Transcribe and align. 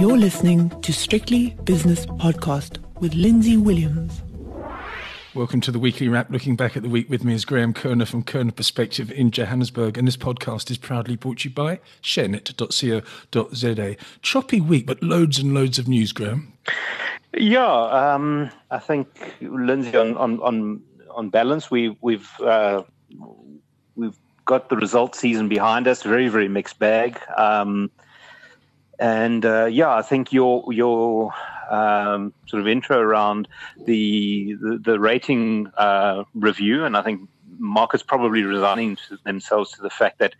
You're 0.00 0.16
listening 0.16 0.70
to 0.80 0.94
Strictly 0.94 1.50
Business 1.64 2.06
Podcast 2.06 2.78
with 3.00 3.12
Lindsay 3.12 3.58
Williams. 3.58 4.22
Welcome 5.34 5.60
to 5.60 5.70
the 5.70 5.78
weekly 5.78 6.08
wrap. 6.08 6.30
Looking 6.30 6.56
back 6.56 6.74
at 6.74 6.82
the 6.82 6.88
week 6.88 7.10
with 7.10 7.22
me 7.22 7.34
is 7.34 7.44
Graeme 7.44 7.74
Korner 7.74 8.08
from 8.08 8.22
Korner 8.22 8.56
Perspective 8.56 9.12
in 9.12 9.30
Johannesburg. 9.30 9.98
And 9.98 10.08
this 10.08 10.16
podcast 10.16 10.70
is 10.70 10.78
proudly 10.78 11.16
brought 11.16 11.40
to 11.40 11.50
you 11.50 11.54
by 11.54 11.80
sharenet.co.za. 12.02 13.96
Choppy 14.22 14.60
week, 14.62 14.86
but 14.86 15.02
loads 15.02 15.38
and 15.38 15.52
loads 15.52 15.78
of 15.78 15.86
news, 15.86 16.12
Graeme. 16.12 16.50
Yeah, 17.36 17.68
um, 17.68 18.50
I 18.70 18.78
think 18.78 19.34
Lindsay, 19.42 19.94
on 19.98 20.16
on 20.16 20.40
on, 20.40 20.82
on 21.10 21.28
balance, 21.28 21.70
we, 21.70 21.94
we've 22.00 22.30
uh, 22.40 22.84
we've 23.96 24.16
got 24.46 24.70
the 24.70 24.76
result 24.76 25.14
season 25.14 25.46
behind 25.46 25.86
us. 25.86 26.02
Very 26.02 26.28
very 26.28 26.48
mixed 26.48 26.78
bag. 26.78 27.20
Um, 27.36 27.90
and 29.00 29.46
uh, 29.46 29.64
yeah, 29.64 29.92
I 29.92 30.02
think 30.02 30.32
your 30.32 30.70
your 30.72 31.32
um, 31.70 32.34
sort 32.46 32.60
of 32.60 32.68
intro 32.68 32.98
around 32.98 33.48
the 33.86 34.54
the, 34.60 34.78
the 34.78 35.00
rating 35.00 35.68
uh, 35.76 36.24
review, 36.34 36.84
and 36.84 36.96
I 36.96 37.02
think 37.02 37.28
markets 37.58 38.02
probably 38.02 38.42
resigning 38.42 38.96
to 38.96 39.18
themselves 39.24 39.72
to 39.72 39.82
the 39.82 39.90
fact 39.90 40.18
that 40.18 40.34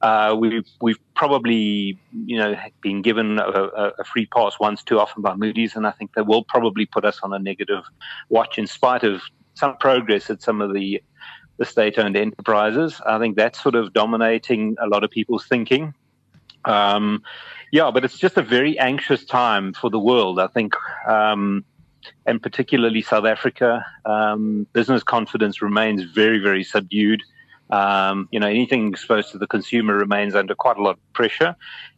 uh, 0.00 0.36
we've 0.38 0.64
we've 0.80 0.98
probably 1.14 1.98
you 2.12 2.38
know 2.38 2.54
been 2.82 3.02
given 3.02 3.40
a, 3.40 3.92
a, 3.98 4.04
free 4.04 4.26
pass 4.26 4.60
once 4.60 4.84
too 4.84 5.00
often 5.00 5.20
by 5.20 5.34
Moody's, 5.34 5.74
and 5.74 5.84
I 5.84 5.90
think 5.90 6.14
they 6.14 6.22
will 6.22 6.44
probably 6.44 6.86
put 6.86 7.04
us 7.04 7.18
on 7.24 7.32
a 7.32 7.38
negative 7.38 7.82
watch 8.28 8.58
in 8.58 8.68
spite 8.68 9.02
of 9.02 9.22
some 9.54 9.76
progress 9.78 10.30
at 10.30 10.40
some 10.40 10.60
of 10.60 10.72
the 10.72 11.02
the 11.56 11.64
state-owned 11.64 12.16
enterprises. 12.16 13.00
I 13.06 13.18
think 13.18 13.36
that's 13.36 13.62
sort 13.62 13.74
of 13.76 13.92
dominating 13.92 14.76
a 14.80 14.86
lot 14.86 15.04
of 15.04 15.10
people's 15.10 15.46
thinking. 15.46 15.94
Um, 16.64 17.22
yeah, 17.72 17.90
but 17.92 18.04
it's 18.04 18.18
just 18.18 18.36
a 18.36 18.42
very 18.42 18.78
anxious 18.78 19.24
time 19.24 19.72
for 19.72 19.90
the 19.90 19.98
world, 19.98 20.38
I 20.38 20.46
think, 20.46 20.74
um, 21.06 21.64
and 22.26 22.42
particularly 22.42 23.02
South 23.02 23.24
Africa. 23.24 23.84
Um, 24.04 24.66
business 24.72 25.02
confidence 25.02 25.60
remains 25.60 26.04
very, 26.04 26.38
very 26.38 26.62
subdued. 26.62 27.22
Um, 27.70 28.28
you 28.30 28.38
know, 28.38 28.46
anything 28.46 28.88
exposed 28.88 29.32
to 29.32 29.38
the 29.38 29.46
consumer 29.46 29.96
remains 29.96 30.34
under 30.34 30.54
quite 30.54 30.76
a 30.76 30.82
lot 30.82 30.98
of 30.98 31.12
pressure. 31.14 31.56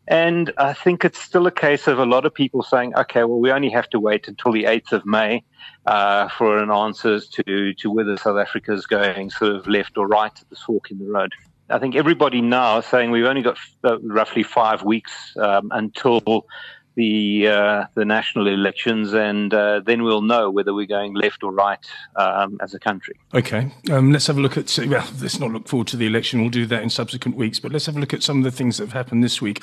And 0.08 0.52
I 0.56 0.72
think 0.72 1.04
it's 1.04 1.20
still 1.20 1.46
a 1.46 1.50
case 1.50 1.88
of 1.88 1.98
a 1.98 2.06
lot 2.06 2.24
of 2.24 2.32
people 2.32 2.62
saying, 2.62 2.94
okay, 2.96 3.24
well, 3.24 3.40
we 3.40 3.50
only 3.50 3.70
have 3.70 3.90
to 3.90 3.98
wait 3.98 4.28
until 4.28 4.52
the 4.52 4.64
8th 4.64 4.92
of 4.92 5.04
May 5.04 5.42
uh, 5.84 6.28
for 6.28 6.58
an 6.58 6.70
answers 6.70 7.28
to, 7.30 7.74
to 7.74 7.90
whether 7.90 8.16
South 8.16 8.38
Africa 8.38 8.72
is 8.72 8.86
going 8.86 9.30
sort 9.30 9.56
of 9.56 9.66
left 9.66 9.98
or 9.98 10.06
right 10.06 10.32
at 10.40 10.48
this 10.48 10.62
fork 10.62 10.92
in 10.92 10.98
the 10.98 11.06
road. 11.06 11.34
I 11.68 11.78
think 11.78 11.96
everybody 11.96 12.40
now 12.40 12.78
is 12.78 12.86
saying 12.86 13.10
we've 13.10 13.24
only 13.24 13.42
got 13.42 13.58
uh, 13.84 13.98
roughly 14.00 14.42
five 14.42 14.82
weeks 14.82 15.36
um, 15.36 15.68
until 15.72 16.46
the 16.94 17.46
uh, 17.46 17.84
the 17.94 18.04
national 18.04 18.46
elections, 18.46 19.12
and 19.12 19.52
uh, 19.52 19.80
then 19.84 20.02
we'll 20.02 20.22
know 20.22 20.50
whether 20.50 20.72
we're 20.72 20.86
going 20.86 21.14
left 21.14 21.42
or 21.42 21.52
right 21.52 21.84
um, 22.16 22.58
as 22.62 22.72
a 22.72 22.78
country. 22.78 23.14
Okay, 23.34 23.70
um, 23.90 24.12
let's 24.12 24.26
have 24.26 24.38
a 24.38 24.40
look 24.40 24.56
at. 24.56 24.76
Well, 24.78 25.06
let's 25.20 25.38
not 25.38 25.50
look 25.50 25.68
forward 25.68 25.88
to 25.88 25.96
the 25.96 26.06
election. 26.06 26.40
We'll 26.40 26.50
do 26.50 26.66
that 26.66 26.82
in 26.82 26.90
subsequent 26.90 27.36
weeks. 27.36 27.60
But 27.60 27.72
let's 27.72 27.86
have 27.86 27.96
a 27.96 28.00
look 28.00 28.14
at 28.14 28.22
some 28.22 28.38
of 28.38 28.44
the 28.44 28.50
things 28.50 28.78
that 28.78 28.84
have 28.84 28.92
happened 28.92 29.22
this 29.22 29.42
week 29.42 29.62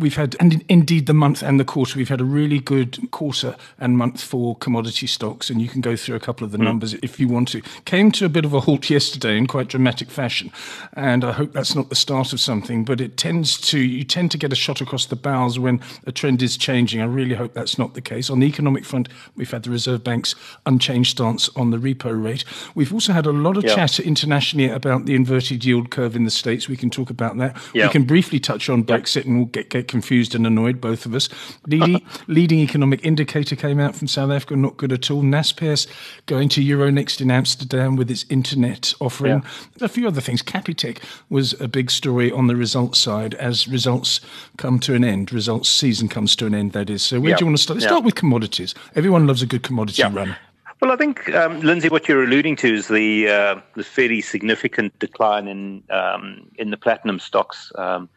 we've 0.00 0.16
had, 0.16 0.36
and 0.40 0.64
indeed 0.68 1.06
the 1.06 1.14
month 1.14 1.42
and 1.42 1.60
the 1.60 1.64
quarter, 1.64 1.98
we've 1.98 2.08
had 2.08 2.20
a 2.20 2.24
really 2.24 2.58
good 2.58 3.10
quarter 3.10 3.56
and 3.78 3.96
month 3.96 4.22
for 4.22 4.56
commodity 4.56 5.06
stocks, 5.06 5.50
and 5.50 5.60
you 5.60 5.68
can 5.68 5.80
go 5.80 5.96
through 5.96 6.16
a 6.16 6.20
couple 6.20 6.44
of 6.44 6.50
the 6.50 6.58
mm. 6.58 6.64
numbers 6.64 6.94
if 6.94 7.20
you 7.20 7.28
want 7.28 7.48
to. 7.48 7.62
Came 7.84 8.10
to 8.12 8.24
a 8.24 8.28
bit 8.28 8.44
of 8.44 8.54
a 8.54 8.60
halt 8.60 8.90
yesterday 8.90 9.36
in 9.36 9.46
quite 9.46 9.68
dramatic 9.68 10.10
fashion, 10.10 10.50
and 10.94 11.24
I 11.24 11.32
hope 11.32 11.52
that's 11.52 11.74
not 11.74 11.88
the 11.88 11.94
start 11.94 12.32
of 12.32 12.40
something, 12.40 12.84
but 12.84 13.00
it 13.00 13.16
tends 13.16 13.60
to, 13.68 13.78
you 13.78 14.04
tend 14.04 14.30
to 14.32 14.38
get 14.38 14.52
a 14.52 14.56
shot 14.56 14.80
across 14.80 15.06
the 15.06 15.16
bows 15.16 15.58
when 15.58 15.80
a 16.06 16.12
trend 16.12 16.42
is 16.42 16.56
changing. 16.56 17.00
I 17.00 17.04
really 17.04 17.34
hope 17.34 17.52
that's 17.52 17.78
not 17.78 17.94
the 17.94 18.00
case. 18.00 18.30
On 18.30 18.40
the 18.40 18.46
economic 18.46 18.84
front, 18.84 19.08
we've 19.36 19.50
had 19.50 19.62
the 19.62 19.70
Reserve 19.70 20.02
Bank's 20.02 20.34
unchanged 20.66 21.12
stance 21.12 21.48
on 21.56 21.70
the 21.70 21.78
repo 21.78 22.10
rate. 22.22 22.44
We've 22.74 22.92
also 22.92 23.12
had 23.12 23.26
a 23.26 23.32
lot 23.32 23.56
of 23.56 23.64
yeah. 23.64 23.74
chatter 23.74 24.02
internationally 24.02 24.68
about 24.68 25.04
the 25.04 25.14
inverted 25.14 25.64
yield 25.64 25.90
curve 25.90 26.16
in 26.16 26.24
the 26.24 26.30
States. 26.30 26.68
We 26.68 26.76
can 26.76 26.90
talk 26.90 27.10
about 27.10 27.36
that. 27.38 27.56
Yeah. 27.74 27.86
We 27.86 27.92
can 27.92 28.04
briefly 28.04 28.40
touch 28.40 28.68
on 28.68 28.84
Brexit 28.84 29.24
and 29.24 29.36
we'll 29.36 29.46
get, 29.46 29.70
get 29.70 29.88
confused 29.90 30.34
and 30.34 30.46
annoyed, 30.46 30.80
both 30.80 31.04
of 31.04 31.14
us. 31.14 31.28
Leading, 31.66 32.00
leading 32.28 32.60
economic 32.60 33.04
indicator 33.04 33.54
came 33.54 33.78
out 33.78 33.94
from 33.94 34.08
South 34.08 34.30
Africa, 34.30 34.56
not 34.56 34.78
good 34.78 34.92
at 34.92 35.10
all. 35.10 35.22
Naspers 35.22 35.86
going 36.24 36.48
to 36.50 36.64
Euronext 36.64 37.20
in 37.20 37.30
Amsterdam 37.30 37.96
with 37.96 38.10
its 38.10 38.24
internet 38.30 38.94
offering. 39.00 39.42
Yeah. 39.42 39.84
A 39.84 39.88
few 39.88 40.06
other 40.06 40.22
things. 40.22 40.42
Capitec 40.42 41.02
was 41.28 41.60
a 41.60 41.68
big 41.68 41.90
story 41.90 42.30
on 42.32 42.46
the 42.46 42.56
results 42.56 42.98
side 42.98 43.34
as 43.34 43.68
results 43.68 44.20
come 44.56 44.78
to 44.80 44.94
an 44.94 45.04
end. 45.04 45.32
Results 45.32 45.68
season 45.68 46.08
comes 46.08 46.34
to 46.36 46.46
an 46.46 46.54
end, 46.54 46.72
that 46.72 46.88
is. 46.88 47.02
So 47.02 47.20
where 47.20 47.30
yeah. 47.30 47.36
do 47.36 47.42
you 47.42 47.46
want 47.48 47.58
to 47.58 47.62
start? 47.62 47.76
Let's 47.76 47.84
yeah. 47.84 47.90
start 47.90 48.04
with 48.04 48.14
commodities. 48.14 48.74
Everyone 48.94 49.26
loves 49.26 49.42
a 49.42 49.46
good 49.46 49.62
commodity 49.62 50.02
run. 50.04 50.36
Well, 50.80 50.92
I 50.92 50.96
think 50.96 51.28
um, 51.34 51.60
Lindsay, 51.60 51.90
what 51.90 52.08
you're 52.08 52.24
alluding 52.24 52.56
to 52.56 52.72
is 52.72 52.88
the 52.88 53.28
uh, 53.28 53.60
the 53.74 53.84
fairly 53.84 54.22
significant 54.22 54.98
decline 54.98 55.46
in 55.46 55.82
um, 55.90 56.48
in 56.56 56.70
the 56.70 56.78
platinum 56.78 57.18
stocks. 57.18 57.70
Um, 57.74 58.08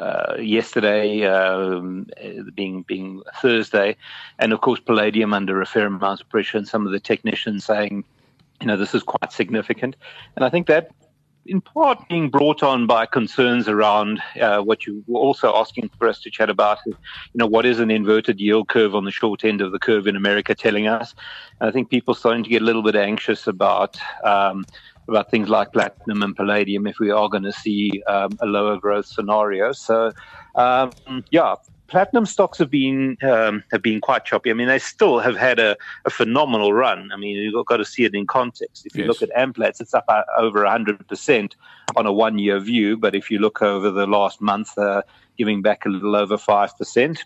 uh, 0.00 0.36
yesterday 0.38 1.24
um, 1.24 2.06
being 2.54 2.82
being 2.82 3.22
Thursday, 3.40 3.96
and 4.38 4.52
of 4.52 4.60
course 4.60 4.80
palladium 4.80 5.32
under 5.32 5.60
a 5.60 5.66
fair 5.66 5.86
amount 5.86 6.20
of 6.20 6.28
pressure, 6.28 6.58
and 6.58 6.68
some 6.68 6.86
of 6.86 6.92
the 6.92 7.00
technicians 7.00 7.64
saying, 7.64 8.04
you 8.60 8.66
know, 8.66 8.76
this 8.76 8.94
is 8.94 9.02
quite 9.02 9.32
significant, 9.32 9.96
and 10.36 10.44
I 10.44 10.50
think 10.50 10.66
that. 10.66 10.90
In 11.48 11.60
part, 11.60 12.08
being 12.08 12.28
brought 12.28 12.64
on 12.64 12.88
by 12.88 13.06
concerns 13.06 13.68
around 13.68 14.20
uh, 14.40 14.62
what 14.62 14.84
you 14.84 15.04
were 15.06 15.20
also 15.20 15.54
asking 15.54 15.90
for 15.96 16.08
us 16.08 16.20
to 16.22 16.28
chat 16.28 16.50
about, 16.50 16.78
you 16.86 16.96
know, 17.34 17.46
what 17.46 17.64
is 17.64 17.78
an 17.78 17.88
inverted 17.88 18.40
yield 18.40 18.66
curve 18.66 18.96
on 18.96 19.04
the 19.04 19.12
short 19.12 19.44
end 19.44 19.60
of 19.60 19.70
the 19.70 19.78
curve 19.78 20.08
in 20.08 20.16
America 20.16 20.56
telling 20.56 20.88
us? 20.88 21.14
And 21.60 21.68
I 21.68 21.72
think 21.72 21.88
people 21.88 22.14
starting 22.14 22.42
to 22.42 22.50
get 22.50 22.62
a 22.62 22.64
little 22.64 22.82
bit 22.82 22.96
anxious 22.96 23.46
about 23.46 23.96
um, 24.24 24.66
about 25.08 25.30
things 25.30 25.48
like 25.48 25.72
platinum 25.72 26.22
and 26.22 26.36
palladium 26.36 26.86
if 26.86 26.98
we 26.98 27.10
are 27.10 27.28
going 27.28 27.44
to 27.44 27.52
see 27.52 28.02
um, 28.06 28.36
a 28.40 28.46
lower 28.46 28.76
growth 28.76 29.06
scenario. 29.06 29.72
So, 29.72 30.12
um, 30.54 30.90
yeah, 31.30 31.54
platinum 31.88 32.26
stocks 32.26 32.58
have 32.58 32.70
been 32.70 33.16
um, 33.22 33.62
have 33.70 33.82
been 33.82 34.00
quite 34.00 34.24
choppy. 34.24 34.50
I 34.50 34.54
mean, 34.54 34.68
they 34.68 34.78
still 34.78 35.18
have 35.18 35.36
had 35.36 35.58
a, 35.58 35.76
a 36.04 36.10
phenomenal 36.10 36.72
run. 36.72 37.10
I 37.12 37.16
mean, 37.16 37.36
you've 37.36 37.66
got 37.66 37.78
to 37.78 37.84
see 37.84 38.04
it 38.04 38.14
in 38.14 38.26
context. 38.26 38.86
If 38.86 38.96
you 38.96 39.04
yes. 39.04 39.08
look 39.08 39.22
at 39.22 39.36
Amplats, 39.36 39.80
it's 39.80 39.94
up 39.94 40.04
uh, 40.08 40.22
over 40.38 40.64
100% 40.64 41.52
on 41.96 42.06
a 42.06 42.12
one 42.12 42.38
year 42.38 42.58
view. 42.58 42.96
But 42.96 43.14
if 43.14 43.30
you 43.30 43.38
look 43.38 43.62
over 43.62 43.90
the 43.90 44.06
last 44.06 44.40
month, 44.40 44.76
uh, 44.78 45.02
giving 45.38 45.62
back 45.62 45.86
a 45.86 45.88
little 45.88 46.16
over 46.16 46.36
5%. 46.36 47.18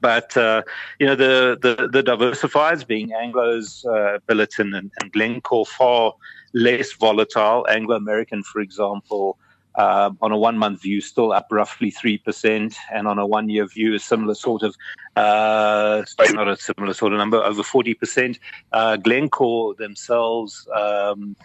But 0.00 0.36
uh, 0.36 0.62
you 0.98 1.06
know 1.06 1.14
the, 1.14 1.58
the 1.60 1.88
the 1.88 2.02
diversifiers 2.02 2.86
being 2.86 3.12
Anglo's, 3.12 3.84
uh, 3.86 4.18
Billiton, 4.28 4.76
and, 4.76 4.90
and 5.00 5.12
Glencore 5.12 5.66
far 5.66 6.14
less 6.52 6.92
volatile. 6.92 7.66
Anglo 7.68 7.96
American, 7.96 8.42
for 8.42 8.60
example, 8.60 9.38
uh, 9.76 10.10
on 10.22 10.32
a 10.32 10.38
one 10.38 10.58
month 10.58 10.82
view, 10.82 11.00
still 11.00 11.32
up 11.32 11.48
roughly 11.50 11.92
3%, 11.92 12.74
and 12.92 13.06
on 13.06 13.18
a 13.18 13.26
one 13.26 13.48
year 13.48 13.66
view, 13.66 13.94
a 13.94 13.98
similar 13.98 14.34
sort 14.34 14.62
of, 14.62 14.74
uh, 15.16 16.02
not 16.30 16.48
a 16.48 16.56
similar 16.56 16.94
sort 16.94 17.12
of 17.12 17.18
number, 17.18 17.42
over 17.42 17.62
40%. 17.62 18.38
Uh, 18.72 18.96
Glencore 18.96 19.74
themselves, 19.74 20.66
um, 20.74 21.36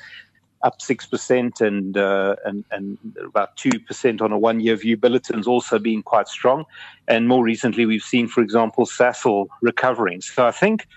up 0.64 0.80
6% 0.80 1.62
and, 1.62 1.98
uh, 1.98 2.36
and, 2.46 2.64
and 2.72 2.98
about 3.26 3.58
2% 3.58 4.22
on 4.22 4.32
a 4.32 4.38
one 4.38 4.60
year 4.60 4.76
view. 4.76 4.98
Billiton's 4.98 5.48
also 5.48 5.80
been 5.80 6.04
quite 6.04 6.28
strong. 6.28 6.66
And 7.08 7.28
more 7.28 7.44
recently, 7.44 7.86
we've 7.86 8.04
seen, 8.04 8.28
for 8.28 8.42
example, 8.42 8.86
Sasol 8.86 9.48
recovering. 9.62 10.22
So 10.22 10.46
I 10.46 10.52
think 10.52 10.88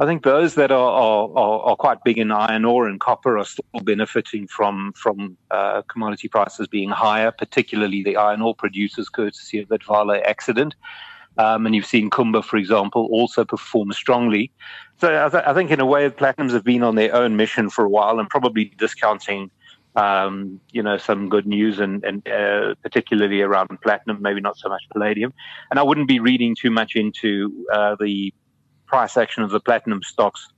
I 0.00 0.06
think 0.06 0.24
those 0.24 0.56
that 0.56 0.72
are, 0.72 0.90
are, 0.90 1.60
are, 1.60 1.76
quite 1.76 2.02
big 2.02 2.18
in 2.18 2.32
iron 2.32 2.64
ore 2.64 2.88
and 2.88 2.98
copper 2.98 3.38
are 3.38 3.44
still 3.44 3.80
benefiting 3.84 4.48
from 4.48 4.92
from 4.96 5.36
uh, 5.52 5.82
commodity 5.82 6.26
prices 6.26 6.66
being 6.66 6.90
higher, 6.90 7.30
particularly 7.30 8.02
the 8.02 8.16
iron 8.16 8.42
ore 8.42 8.56
producers, 8.56 9.08
courtesy 9.08 9.60
of 9.60 9.68
that 9.68 9.84
Vale 9.84 10.20
accident. 10.24 10.74
Um, 11.36 11.66
and 11.66 11.74
you've 11.74 11.86
seen 11.86 12.10
Kumba, 12.10 12.44
for 12.44 12.56
example, 12.56 13.08
also 13.10 13.44
perform 13.44 13.92
strongly. 13.92 14.52
So 14.98 15.26
I, 15.26 15.28
th- 15.28 15.44
I, 15.46 15.52
think, 15.52 15.70
in 15.70 15.80
a 15.80 15.86
way, 15.86 16.08
platinums 16.08 16.52
have 16.52 16.64
been 16.64 16.82
on 16.82 16.94
their 16.94 17.14
own 17.14 17.36
mission 17.36 17.70
for 17.70 17.84
a 17.84 17.88
while 17.88 18.20
and 18.20 18.28
probably 18.28 18.66
discounting, 18.76 19.50
um, 19.96 20.60
you 20.70 20.82
know, 20.82 20.96
some 20.96 21.28
good 21.28 21.46
news 21.46 21.80
and, 21.80 22.04
and 22.04 22.26
uh, 22.28 22.74
particularly 22.82 23.40
around 23.40 23.68
platinum, 23.82 24.22
maybe 24.22 24.40
not 24.40 24.56
so 24.56 24.68
much 24.68 24.82
palladium. 24.92 25.32
And 25.70 25.80
I 25.80 25.82
wouldn't 25.82 26.08
be 26.08 26.20
reading 26.20 26.54
too 26.54 26.70
much 26.70 26.94
into 26.94 27.66
uh, 27.72 27.96
the 27.98 28.32
price 28.86 29.16
action 29.16 29.42
of 29.42 29.50
the 29.50 29.60
platinum 29.60 30.02
stocks 30.04 30.48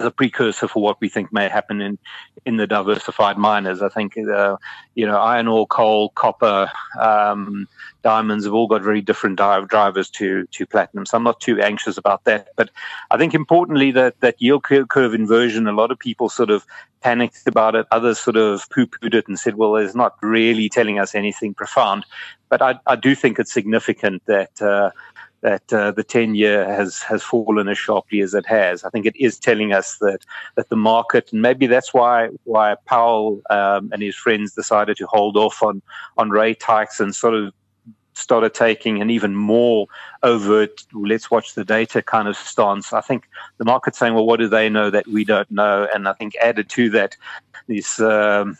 a 0.00 0.10
precursor 0.10 0.68
for 0.68 0.82
what 0.82 1.00
we 1.00 1.08
think 1.08 1.32
may 1.32 1.48
happen 1.48 1.80
in, 1.80 1.98
in 2.46 2.56
the 2.56 2.66
diversified 2.66 3.36
miners. 3.36 3.82
I 3.82 3.88
think, 3.88 4.16
uh, 4.16 4.56
you 4.94 5.06
know, 5.06 5.18
iron 5.18 5.48
ore, 5.48 5.66
coal, 5.66 6.10
copper, 6.10 6.70
um, 7.00 7.66
diamonds 8.02 8.44
have 8.44 8.54
all 8.54 8.68
got 8.68 8.82
very 8.82 9.00
different 9.00 9.36
drivers 9.36 10.08
to, 10.10 10.46
to 10.46 10.66
platinum. 10.66 11.04
So 11.04 11.16
I'm 11.16 11.24
not 11.24 11.40
too 11.40 11.60
anxious 11.60 11.98
about 11.98 12.24
that. 12.24 12.48
But 12.56 12.70
I 13.10 13.16
think 13.18 13.34
importantly 13.34 13.90
that, 13.92 14.20
that 14.20 14.40
yield 14.40 14.62
curve 14.62 15.14
inversion, 15.14 15.66
a 15.66 15.72
lot 15.72 15.90
of 15.90 15.98
people 15.98 16.28
sort 16.28 16.50
of 16.50 16.64
panicked 17.00 17.46
about 17.46 17.74
it. 17.74 17.86
Others 17.90 18.18
sort 18.18 18.36
of 18.36 18.68
poo-pooed 18.70 19.14
it 19.14 19.28
and 19.28 19.38
said, 19.38 19.56
well, 19.56 19.76
it's 19.76 19.94
not 19.94 20.16
really 20.22 20.68
telling 20.68 20.98
us 20.98 21.14
anything 21.14 21.54
profound. 21.54 22.06
But 22.48 22.62
I, 22.62 22.78
I 22.86 22.96
do 22.96 23.14
think 23.14 23.38
it's 23.38 23.52
significant 23.52 24.22
that, 24.26 24.62
uh, 24.62 24.90
that 25.40 25.72
uh, 25.72 25.92
the 25.92 26.02
10 26.02 26.34
year 26.34 26.66
has, 26.66 27.00
has 27.02 27.22
fallen 27.22 27.68
as 27.68 27.78
sharply 27.78 28.20
as 28.20 28.34
it 28.34 28.46
has. 28.46 28.84
I 28.84 28.90
think 28.90 29.06
it 29.06 29.16
is 29.16 29.38
telling 29.38 29.72
us 29.72 29.98
that, 29.98 30.24
that 30.56 30.68
the 30.68 30.76
market, 30.76 31.32
and 31.32 31.42
maybe 31.42 31.66
that's 31.66 31.94
why, 31.94 32.28
why 32.44 32.74
Powell 32.86 33.40
um, 33.50 33.90
and 33.92 34.02
his 34.02 34.16
friends 34.16 34.52
decided 34.52 34.96
to 34.96 35.06
hold 35.06 35.36
off 35.36 35.62
on, 35.62 35.80
on 36.16 36.30
rate 36.30 36.62
hikes 36.62 36.98
and 37.00 37.14
sort 37.14 37.34
of 37.34 37.52
started 38.14 38.52
taking 38.52 39.00
an 39.00 39.10
even 39.10 39.34
more 39.36 39.86
overt, 40.22 40.84
let's 40.92 41.30
watch 41.30 41.54
the 41.54 41.64
data 41.64 42.02
kind 42.02 42.26
of 42.26 42.36
stance. 42.36 42.92
I 42.92 43.00
think 43.00 43.28
the 43.58 43.64
market's 43.64 43.98
saying, 43.98 44.14
well, 44.14 44.26
what 44.26 44.40
do 44.40 44.48
they 44.48 44.68
know 44.68 44.90
that 44.90 45.06
we 45.06 45.24
don't 45.24 45.50
know? 45.50 45.86
And 45.94 46.08
I 46.08 46.12
think 46.14 46.34
added 46.36 46.68
to 46.70 46.90
that, 46.90 47.16
this. 47.68 48.00
Um, 48.00 48.58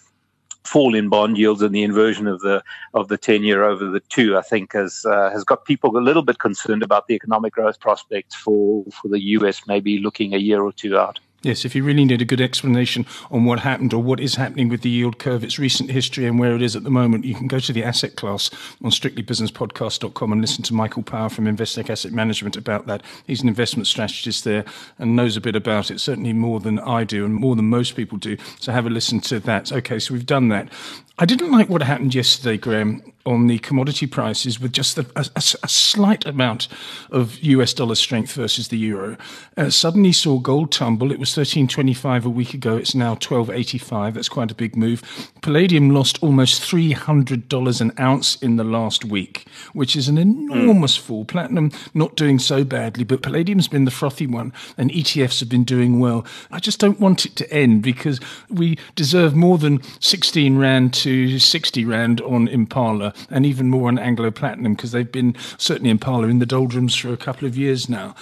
fall 0.65 0.95
in 0.95 1.09
bond 1.09 1.39
yields 1.39 1.63
and 1.63 1.75
the 1.75 1.83
inversion 1.83 2.27
of 2.27 2.41
the 2.41 2.63
of 2.95 3.09
the 3.09 3.17
10 3.17 3.43
year 3.43 3.65
over 3.65 3.87
the 3.87 4.01
two 4.01 4.37
I 4.37 4.43
think 4.43 4.73
has 4.73 5.05
uh, 5.07 5.31
has 5.31 5.45
got 5.45 5.65
people 5.65 5.97
a 5.97 6.01
little 6.01 6.23
bit 6.23 6.39
concerned 6.39 6.83
about 6.83 7.07
the 7.07 7.15
economic 7.15 7.55
growth 7.55 7.81
prospects 7.81 8.35
for 8.35 8.85
for 8.93 9.09
the 9.09 9.21
US 9.37 9.63
maybe 9.67 9.99
looking 9.99 10.35
a 10.35 10.39
year 10.39 10.63
or 10.63 10.73
two 10.73 10.99
out 10.99 11.21
Yes, 11.43 11.65
if 11.65 11.77
you 11.77 11.85
really 11.85 12.05
need 12.05 12.21
a 12.21 12.25
good 12.25 12.41
explanation 12.41 13.07
on 13.31 13.45
what 13.45 13.61
happened 13.61 13.95
or 13.95 14.03
what 14.03 14.19
is 14.19 14.35
happening 14.35 14.69
with 14.69 14.83
the 14.83 14.91
yield 14.91 15.21
curve, 15.21 15.45
its 15.45 15.57
recent 15.57 15.89
history 15.89 16.27
and 16.27 16.37
where 16.37 16.57
it 16.57 16.63
is 16.63 16.75
at 16.75 16.83
the 16.83 16.91
moment, 16.91 17.25
you 17.25 17.35
can 17.37 17.47
go 17.47 17.61
to 17.61 17.73
the 17.73 17.85
asset 17.85 18.17
class 18.17 18.51
on 18.83 18.91
strictlybusinesspodcast.com 18.91 20.33
and 20.33 20.41
listen 20.41 20.65
to 20.65 20.75
Michael 20.75 21.05
Power 21.05 21.29
from 21.29 21.45
Investec 21.45 21.91
Asset 21.91 22.11
Management 22.11 22.57
about 22.57 22.87
that. 22.87 23.05
He's 23.25 23.41
an 23.41 23.47
investment 23.47 23.87
strategist 23.87 24.43
there 24.43 24.65
and 24.99 25.15
knows 25.15 25.37
a 25.37 25.41
bit 25.41 25.55
about 25.55 25.93
it, 25.93 26.01
certainly 26.01 26.33
more 26.33 26.59
than 26.59 26.81
I 26.81 27.05
do 27.05 27.25
and 27.25 27.35
more 27.35 27.55
than 27.55 27.67
most 27.67 27.95
people 27.95 28.19
do. 28.19 28.37
So 28.59 28.73
have 28.73 28.87
a 28.87 28.91
listen 28.91 29.21
to 29.21 29.39
that. 29.39 29.71
Okay, 29.71 30.01
so 30.01 30.15
we've 30.15 30.27
done 30.27 30.49
that. 30.49 30.73
I 31.21 31.25
didn't 31.25 31.53
like 31.53 31.69
what 31.69 31.83
happened 31.83 32.17
yesterday, 32.17 32.57
Graeme, 32.57 33.13
on 33.27 33.47
the 33.47 33.59
commodity 33.59 34.07
prices 34.07 34.59
with 34.59 34.73
just 34.73 34.97
a, 34.97 35.07
a, 35.15 35.27
a 35.37 35.69
slight 35.69 36.25
amount 36.25 36.69
of 37.11 37.39
US 37.41 37.75
dollar 37.75 37.95
strength 37.95 38.33
versus 38.33 38.69
the 38.69 38.79
euro. 38.79 39.17
Uh, 39.57 39.71
suddenly 39.71 40.13
saw 40.13 40.39
gold 40.39 40.73
tumble. 40.73 41.13
It 41.13 41.19
was 41.19 41.31
13.25 41.31 42.25
a 42.25 42.29
week 42.29 42.55
ago. 42.55 42.77
It's 42.77 42.95
now 42.95 43.17
12.85. 43.17 44.15
That's 44.15 44.29
quite 44.29 44.51
a 44.51 44.55
big 44.55 44.77
move. 44.77 45.31
Palladium 45.43 45.91
lost 45.91 46.23
almost 46.23 46.63
$300 46.63 47.81
an 47.81 47.93
ounce 47.99 48.37
in 48.37 48.57
the 48.57 48.65
last 48.65 49.05
week, 49.05 49.47
which 49.73 49.95
is 49.97 50.09
an 50.09 50.17
enormous 50.17 50.97
mm. 50.97 51.03
fall. 51.03 51.25
Platinum 51.25 51.71
not 51.95 52.17
doing 52.17 52.39
so 52.39 52.65
badly, 52.65 53.05
but 53.05 53.23
palladium's 53.23 53.69
been 53.69 53.85
the 53.85 53.91
frothy 53.91 54.27
one 54.27 54.53
and 54.77 54.91
ETFs 54.91 55.41
have 55.41 55.49
been 55.49 55.65
doing 55.65 56.01
well. 56.01 56.25
I 56.51 56.61
just 56.61 56.79
don't 56.79 57.01
want 57.01 57.27
it 57.27 57.37
to 57.37 57.53
end 57.53 57.83
because 57.83 58.21
we 58.49 58.79
deserve 58.95 59.35
more 59.35 59.59
than 59.59 59.83
16 60.01 60.57
Rand 60.57 60.95
to 60.95 61.09
to 61.09 61.39
60 61.39 61.85
Rand 61.85 62.21
on 62.21 62.49
Impala 62.49 63.08
and 63.31 63.47
even 63.47 63.69
more 63.69 63.89
on 63.89 63.99
Anglo 63.99 64.31
Platinum 64.31 64.75
because 64.75 64.93
they've 64.93 65.11
been, 65.11 65.37
certainly 65.57 65.91
Impala, 65.91 66.29
in 66.29 66.39
the 66.39 66.47
doldrums 66.47 66.95
for 66.95 67.13
a 67.13 67.17
couple 67.17 67.47
of 67.47 67.57
years 67.57 67.89
now 67.89 68.15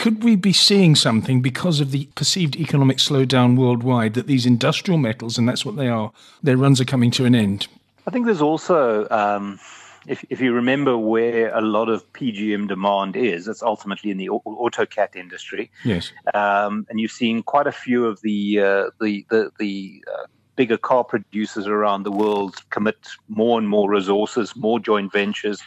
could 0.00 0.24
we 0.24 0.34
be 0.34 0.52
seeing 0.54 0.96
something 0.96 1.42
because 1.42 1.78
of 1.78 1.90
the 1.90 2.06
perceived 2.14 2.56
economic 2.56 2.96
slowdown 2.96 3.54
worldwide 3.54 4.14
that 4.14 4.26
these 4.26 4.46
industrial 4.46 4.96
metals, 4.96 5.36
and 5.36 5.46
that's 5.46 5.62
what 5.62 5.76
they 5.76 5.88
are, 5.88 6.10
their 6.42 6.56
runs 6.56 6.80
are 6.80 6.86
coming 6.86 7.10
to 7.10 7.26
an 7.26 7.34
end? 7.34 7.68
I 8.06 8.10
think 8.10 8.24
there's 8.24 8.40
also, 8.40 9.06
um, 9.10 9.60
if, 10.06 10.24
if 10.30 10.40
you 10.40 10.54
remember 10.54 10.96
where 10.96 11.54
a 11.54 11.60
lot 11.60 11.90
of 11.90 12.10
PGM 12.14 12.66
demand 12.66 13.14
is, 13.14 13.46
it's 13.46 13.62
ultimately 13.62 14.10
in 14.10 14.16
the 14.16 14.30
auto 14.30 14.86
cat 14.86 15.14
industry. 15.14 15.70
Yes. 15.84 16.12
Um, 16.32 16.86
and 16.88 16.98
you've 16.98 17.12
seen 17.12 17.42
quite 17.42 17.66
a 17.66 17.72
few 17.72 18.06
of 18.06 18.22
the, 18.22 18.60
uh, 18.60 18.90
the, 19.02 19.26
the, 19.28 19.50
the 19.58 20.02
uh, 20.10 20.26
bigger 20.60 20.76
car 20.76 21.02
producers 21.02 21.66
around 21.66 22.02
the 22.02 22.10
world 22.10 22.54
commit 22.68 22.98
more 23.28 23.58
and 23.58 23.66
more 23.66 23.88
resources, 23.88 24.54
more 24.54 24.78
joint 24.78 25.10
ventures 25.10 25.62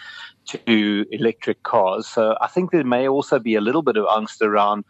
to 0.46 1.04
electric 1.10 1.64
cars. 1.64 2.08
So 2.08 2.38
I 2.42 2.46
think 2.46 2.70
there 2.70 2.84
may 2.84 3.08
also 3.08 3.40
be 3.40 3.56
a 3.56 3.62
little 3.62 3.82
bit 3.82 3.98
of 3.98 4.06
angst 4.06 4.40
around 4.44 4.86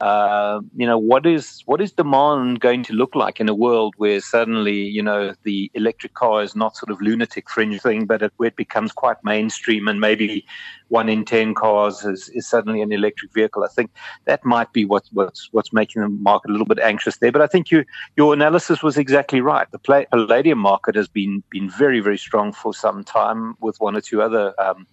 uh, 0.00 0.60
you 0.76 0.86
know 0.86 0.98
what 0.98 1.24
is 1.24 1.62
what 1.66 1.80
is 1.80 1.92
demand 1.92 2.60
going 2.60 2.82
to 2.82 2.92
look 2.92 3.14
like 3.14 3.40
in 3.40 3.48
a 3.48 3.54
world 3.54 3.94
where 3.96 4.20
suddenly 4.20 4.76
you 4.76 5.02
know 5.02 5.34
the 5.44 5.70
electric 5.74 6.14
car 6.14 6.42
is 6.42 6.54
not 6.54 6.76
sort 6.76 6.90
of 6.90 7.00
lunatic 7.00 7.48
fringe 7.48 7.80
thing 7.80 8.04
but 8.04 8.22
it, 8.22 8.32
where 8.36 8.48
it 8.48 8.56
becomes 8.56 8.92
quite 8.92 9.16
mainstream 9.24 9.88
and 9.88 10.00
maybe 10.00 10.44
one 10.88 11.08
in 11.08 11.24
ten 11.24 11.54
cars 11.54 12.04
is, 12.04 12.28
is 12.30 12.48
suddenly 12.48 12.80
an 12.80 12.92
electric 12.92 13.32
vehicle? 13.32 13.64
I 13.64 13.68
think 13.68 13.90
that 14.24 14.44
might 14.44 14.72
be 14.72 14.84
what, 14.84 15.04
what's 15.12 15.48
what's 15.52 15.72
making 15.72 16.02
the 16.02 16.08
market 16.08 16.50
a 16.50 16.52
little 16.52 16.66
bit 16.66 16.78
anxious 16.78 17.16
there. 17.16 17.32
But 17.32 17.42
i 17.42 17.46
think 17.46 17.70
you 17.70 17.84
your 18.16 18.32
analysis 18.32 18.82
was 18.82 18.96
exactly 18.96 19.40
right. 19.40 19.70
The 19.70 19.78
palladium 19.78 20.58
market 20.58 20.94
has 20.94 21.08
been 21.08 21.42
been 21.50 21.68
very 21.70 22.00
very 22.00 22.18
strong 22.18 22.52
for 22.52 22.72
some 22.72 23.02
time 23.04 23.54
with 23.60 23.80
one 23.80 23.96
or 23.96 24.00
two 24.00 24.22
other 24.22 24.54
um, 24.60 24.86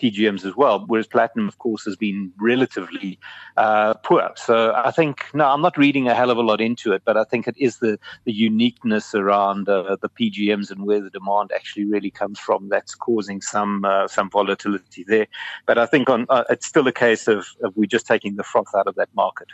PGMs 0.00 0.44
as 0.44 0.56
well, 0.56 0.84
whereas 0.86 1.06
platinum, 1.06 1.48
of 1.48 1.58
course, 1.58 1.84
has 1.84 1.96
been 1.96 2.32
relatively 2.40 3.18
uh, 3.56 3.94
poor. 3.94 4.30
So 4.36 4.72
I 4.74 4.90
think, 4.90 5.24
no, 5.34 5.46
I'm 5.46 5.62
not 5.62 5.76
reading 5.76 6.08
a 6.08 6.14
hell 6.14 6.30
of 6.30 6.38
a 6.38 6.42
lot 6.42 6.60
into 6.60 6.92
it, 6.92 7.02
but 7.04 7.16
I 7.16 7.24
think 7.24 7.46
it 7.46 7.56
is 7.58 7.78
the, 7.78 7.98
the 8.24 8.32
uniqueness 8.32 9.14
around 9.14 9.68
uh, 9.68 9.96
the 10.00 10.08
PGMs 10.08 10.70
and 10.70 10.84
where 10.84 11.00
the 11.00 11.10
demand 11.10 11.50
actually 11.54 11.84
really 11.84 12.10
comes 12.10 12.38
from 12.38 12.68
that's 12.68 12.94
causing 12.94 13.40
some 13.40 13.84
uh, 13.84 14.08
some 14.08 14.30
volatility 14.30 15.04
there. 15.06 15.26
But 15.66 15.78
I 15.78 15.86
think 15.86 16.08
on 16.08 16.26
uh, 16.28 16.44
it's 16.50 16.66
still 16.66 16.86
a 16.86 16.92
case 16.92 17.28
of, 17.28 17.46
of 17.62 17.76
we're 17.76 17.86
just 17.86 18.06
taking 18.06 18.36
the 18.36 18.44
froth 18.44 18.74
out 18.76 18.86
of 18.86 18.94
that 18.96 19.08
market. 19.14 19.48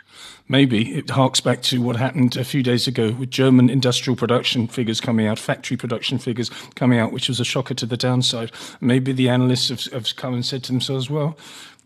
Maybe 0.47 0.95
it 0.95 1.09
harks 1.09 1.41
back 1.41 1.61
to 1.63 1.81
what 1.81 1.95
happened 1.95 2.37
a 2.37 2.43
few 2.43 2.63
days 2.63 2.87
ago 2.87 3.11
with 3.11 3.29
German 3.29 3.69
industrial 3.69 4.15
production 4.15 4.67
figures 4.67 5.01
coming 5.01 5.27
out, 5.27 5.39
factory 5.39 5.77
production 5.77 6.17
figures 6.17 6.49
coming 6.75 6.99
out, 6.99 7.11
which 7.11 7.27
was 7.27 7.39
a 7.39 7.45
shocker 7.45 7.73
to 7.75 7.85
the 7.85 7.97
downside. 7.97 8.51
Maybe 8.81 9.11
the 9.11 9.29
analysts 9.29 9.69
have, 9.69 9.83
have 9.93 10.15
come 10.15 10.28
and 10.33 10.45
said 10.45 10.63
to 10.63 10.71
themselves, 10.71 11.09
well, 11.09 11.37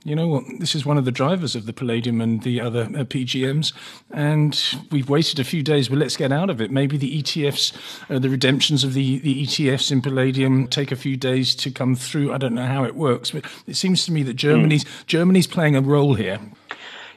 you 0.05 0.15
know 0.15 0.27
what, 0.27 0.43
this 0.59 0.75
is 0.75 0.85
one 0.85 0.97
of 0.97 1.05
the 1.05 1.11
drivers 1.11 1.55
of 1.55 1.65
the 1.65 1.71
palladium 1.71 2.19
and 2.19 2.43
the 2.43 2.59
other 2.59 2.83
uh, 2.83 3.05
PGMs, 3.05 3.71
and 4.11 4.61
we've 4.91 5.09
waited 5.09 5.39
a 5.39 5.45
few 5.45 5.63
days, 5.63 5.87
but 5.87 5.97
let's 5.97 6.17
get 6.17 6.31
out 6.31 6.49
of 6.49 6.59
it. 6.59 6.71
Maybe 6.71 6.97
the 6.97 7.21
ETFs, 7.21 7.73
uh, 8.09 8.19
the 8.19 8.29
redemptions 8.29 8.83
of 8.83 8.93
the, 8.93 9.19
the 9.19 9.43
ETFs 9.43 9.91
in 9.91 10.01
palladium 10.01 10.67
take 10.67 10.91
a 10.91 10.97
few 10.97 11.15
days 11.15 11.55
to 11.55 11.71
come 11.71 11.95
through. 11.95 12.33
I 12.33 12.37
don't 12.37 12.53
know 12.53 12.65
how 12.65 12.83
it 12.83 12.95
works, 12.95 13.31
but 13.31 13.45
it 13.65 13.77
seems 13.77 14.05
to 14.05 14.11
me 14.11 14.23
that 14.23 14.33
Germany's, 14.33 14.83
mm. 14.83 15.05
Germany's 15.05 15.47
playing 15.47 15.77
a 15.77 15.81
role 15.81 16.15
here. 16.15 16.39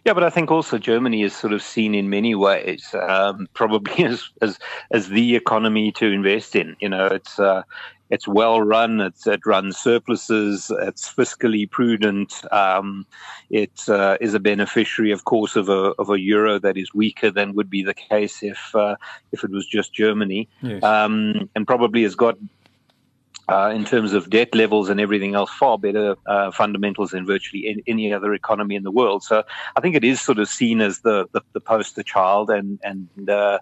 Yeah, 0.05 0.13
but 0.13 0.23
I 0.23 0.31
think 0.31 0.53
also 0.53 0.79
Germany 0.79 1.25
is 1.25 1.35
sort 1.35 1.53
of 1.53 1.61
seen 1.61 1.93
in 1.93 2.09
many 2.09 2.37
ways, 2.37 2.95
um, 3.09 3.49
probably 3.55 4.05
as, 4.05 4.31
as 4.41 4.57
as 4.93 5.09
the 5.09 5.35
economy 5.35 5.91
to 5.93 6.07
invest 6.07 6.55
in. 6.55 6.77
You 6.79 6.91
know, 6.91 7.07
it's 7.07 7.41
uh, 7.41 7.65
it's 8.11 8.29
well 8.29 8.61
run. 8.61 9.01
It's, 9.01 9.27
it 9.27 9.45
runs 9.45 9.77
surpluses. 9.77 10.71
It's 10.81 11.13
fiscally 11.13 11.71
prudent. 11.71 12.43
Um, 12.53 13.07
it 13.51 13.89
uh, 13.89 14.17
is 14.21 14.35
a 14.35 14.41
beneficiary, 14.41 15.11
of 15.11 15.25
course, 15.25 15.57
of 15.57 15.69
a 15.69 15.93
of 15.99 16.11
a 16.11 16.21
euro 16.21 16.59
that 16.59 16.77
is 16.77 16.95
weaker 16.95 17.31
than 17.31 17.55
would 17.55 17.71
be 17.71 17.83
the 17.83 17.95
case 17.95 18.43
if 18.43 18.75
uh, 18.75 18.97
if 19.33 19.45
it 19.45 19.51
was 19.51 19.67
just 19.67 19.93
Germany, 19.93 20.49
yes. 20.63 20.83
um, 20.83 21.49
and 21.55 21.67
probably 21.67 22.03
has 22.03 22.15
got 22.15 22.37
uh, 23.49 23.71
in 23.75 23.85
terms 23.85 24.13
of 24.13 24.29
debt 24.31 24.55
levels 24.55 24.89
and 24.89 25.01
everything 25.01 25.35
else, 25.35 25.51
far 25.51 25.79
better 25.79 26.17
uh, 26.27 26.51
fundamentals 26.51 27.13
than 27.13 27.25
virtually 27.25 27.83
any 27.87 28.13
other 28.13 28.35
economy 28.35 28.75
in 28.75 28.83
the 28.83 28.91
world. 28.91 29.23
So 29.23 29.45
I 29.77 29.81
think 29.81 29.95
it 29.95 30.05
is 30.05 30.21
sort 30.21 30.39
of 30.39 30.49
seen 30.49 30.81
as 30.81 31.01
the 31.01 31.29
the, 31.33 31.41
the 31.53 31.61
poster 31.61 32.03
child, 32.03 32.51
and 32.51 32.81
and 32.83 33.31
uh, 33.31 33.59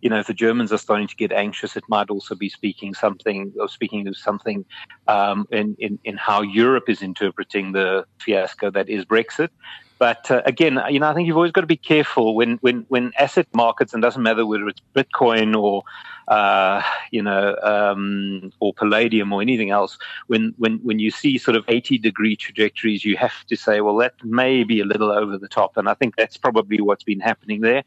you 0.00 0.08
know 0.08 0.18
if 0.18 0.26
the 0.26 0.34
Germans 0.34 0.72
are 0.72 0.78
starting 0.78 1.08
to 1.08 1.16
get 1.16 1.32
anxious, 1.32 1.76
it 1.76 1.84
might 1.88 2.08
also 2.08 2.34
be 2.34 2.48
speaking 2.48 2.94
something 2.94 3.52
or 3.60 3.68
speaking 3.68 4.08
of 4.08 4.16
something 4.16 4.64
um, 5.06 5.46
in, 5.50 5.76
in 5.78 5.98
in 6.04 6.16
how 6.16 6.40
Europe 6.40 6.88
is 6.88 7.02
interpreting 7.02 7.72
the 7.72 8.06
fiasco 8.18 8.70
that 8.70 8.88
is 8.88 9.04
Brexit. 9.04 9.50
But 9.98 10.30
uh, 10.30 10.42
again, 10.44 10.78
you 10.90 11.00
know, 11.00 11.08
I 11.08 11.14
think 11.14 11.26
you've 11.26 11.36
always 11.36 11.52
got 11.52 11.62
to 11.62 11.66
be 11.66 11.76
careful 11.76 12.34
when, 12.34 12.58
when, 12.58 12.84
when 12.88 13.12
asset 13.18 13.46
markets, 13.54 13.94
and 13.94 14.02
doesn't 14.02 14.22
matter 14.22 14.44
whether 14.44 14.68
it's 14.68 14.82
Bitcoin 14.94 15.56
or, 15.56 15.84
uh, 16.28 16.82
you 17.10 17.22
know, 17.22 17.56
um, 17.62 18.52
or 18.60 18.74
Palladium 18.74 19.32
or 19.32 19.42
anything 19.42 19.70
else, 19.70 19.98
when, 20.26 20.54
when, 20.58 20.78
when 20.82 20.98
you 20.98 21.10
see 21.10 21.38
sort 21.38 21.56
of 21.56 21.64
80 21.68 21.98
degree 21.98 22.36
trajectories, 22.36 23.04
you 23.04 23.16
have 23.16 23.44
to 23.46 23.56
say, 23.56 23.80
well, 23.80 23.96
that 23.96 24.14
may 24.24 24.64
be 24.64 24.80
a 24.80 24.84
little 24.84 25.10
over 25.10 25.38
the 25.38 25.48
top. 25.48 25.76
And 25.76 25.88
I 25.88 25.94
think 25.94 26.16
that's 26.16 26.36
probably 26.36 26.80
what's 26.80 27.04
been 27.04 27.20
happening 27.20 27.60
there. 27.60 27.84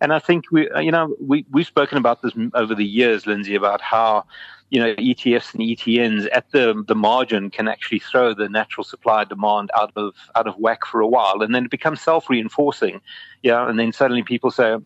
And 0.00 0.12
I 0.12 0.18
think 0.18 0.50
we, 0.50 0.68
you 0.80 0.90
know, 0.90 1.14
we, 1.20 1.46
we've 1.50 1.66
spoken 1.66 1.98
about 1.98 2.22
this 2.22 2.32
over 2.54 2.74
the 2.74 2.84
years, 2.84 3.26
Lindsay, 3.26 3.54
about 3.54 3.80
how, 3.80 4.24
you 4.70 4.80
know, 4.80 4.94
ETFs 4.94 5.54
and 5.54 5.62
ETNs 5.62 6.28
at 6.32 6.50
the 6.52 6.84
the 6.86 6.94
margin 6.94 7.50
can 7.50 7.66
actually 7.66 7.98
throw 7.98 8.32
the 8.32 8.48
natural 8.48 8.84
supply 8.84 9.24
demand 9.24 9.70
out 9.76 9.92
of 9.96 10.14
out 10.36 10.46
of 10.46 10.54
whack 10.56 10.86
for 10.86 11.00
a 11.00 11.08
while, 11.08 11.42
and 11.42 11.52
then 11.54 11.64
it 11.64 11.72
becomes 11.72 12.00
self 12.00 12.30
reinforcing. 12.30 13.00
Yeah, 13.42 13.68
and 13.68 13.78
then 13.80 13.92
suddenly 13.92 14.22
people 14.22 14.52
say, 14.52 14.76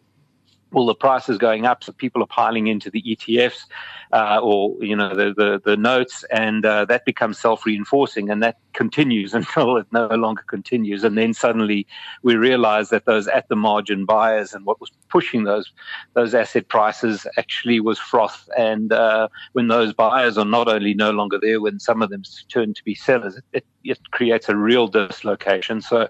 well, 0.74 0.86
the 0.86 0.94
price 0.94 1.28
is 1.28 1.38
going 1.38 1.64
up, 1.64 1.84
so 1.84 1.92
people 1.92 2.22
are 2.22 2.26
piling 2.26 2.66
into 2.66 2.90
the 2.90 3.02
ETFs 3.02 3.66
uh, 4.12 4.40
or 4.42 4.74
you 4.84 4.96
know 4.96 5.14
the, 5.14 5.32
the, 5.34 5.60
the 5.64 5.76
notes, 5.76 6.24
and 6.30 6.66
uh, 6.66 6.84
that 6.86 7.04
becomes 7.04 7.38
self 7.38 7.64
reinforcing, 7.64 8.28
and 8.28 8.42
that 8.42 8.58
continues 8.74 9.34
until 9.40 9.76
it 9.76 9.86
no 9.92 10.06
longer 10.08 10.42
continues. 10.46 11.04
And 11.04 11.16
then 11.16 11.34
suddenly 11.34 11.86
we 12.22 12.36
realize 12.36 12.90
that 12.90 13.06
those 13.06 13.28
at 13.28 13.48
the 13.48 13.56
margin 13.56 14.04
buyers 14.04 14.52
and 14.52 14.64
what 14.66 14.80
was 14.80 14.90
pushing 15.08 15.44
those 15.44 15.72
those 16.14 16.34
asset 16.34 16.68
prices 16.68 17.26
actually 17.36 17.80
was 17.80 17.98
froth. 17.98 18.48
And 18.56 18.92
uh, 18.92 19.28
when 19.52 19.68
those 19.68 19.92
buyers 19.92 20.36
are 20.38 20.44
not 20.44 20.68
only 20.68 20.94
no 20.94 21.10
longer 21.10 21.38
there, 21.40 21.60
when 21.60 21.78
some 21.80 22.02
of 22.02 22.10
them 22.10 22.22
turn 22.48 22.74
to 22.74 22.84
be 22.84 22.94
sellers, 22.94 23.40
it, 23.52 23.64
it 23.84 24.10
creates 24.10 24.48
a 24.48 24.56
real 24.56 24.88
dislocation. 24.88 25.80
So, 25.80 26.08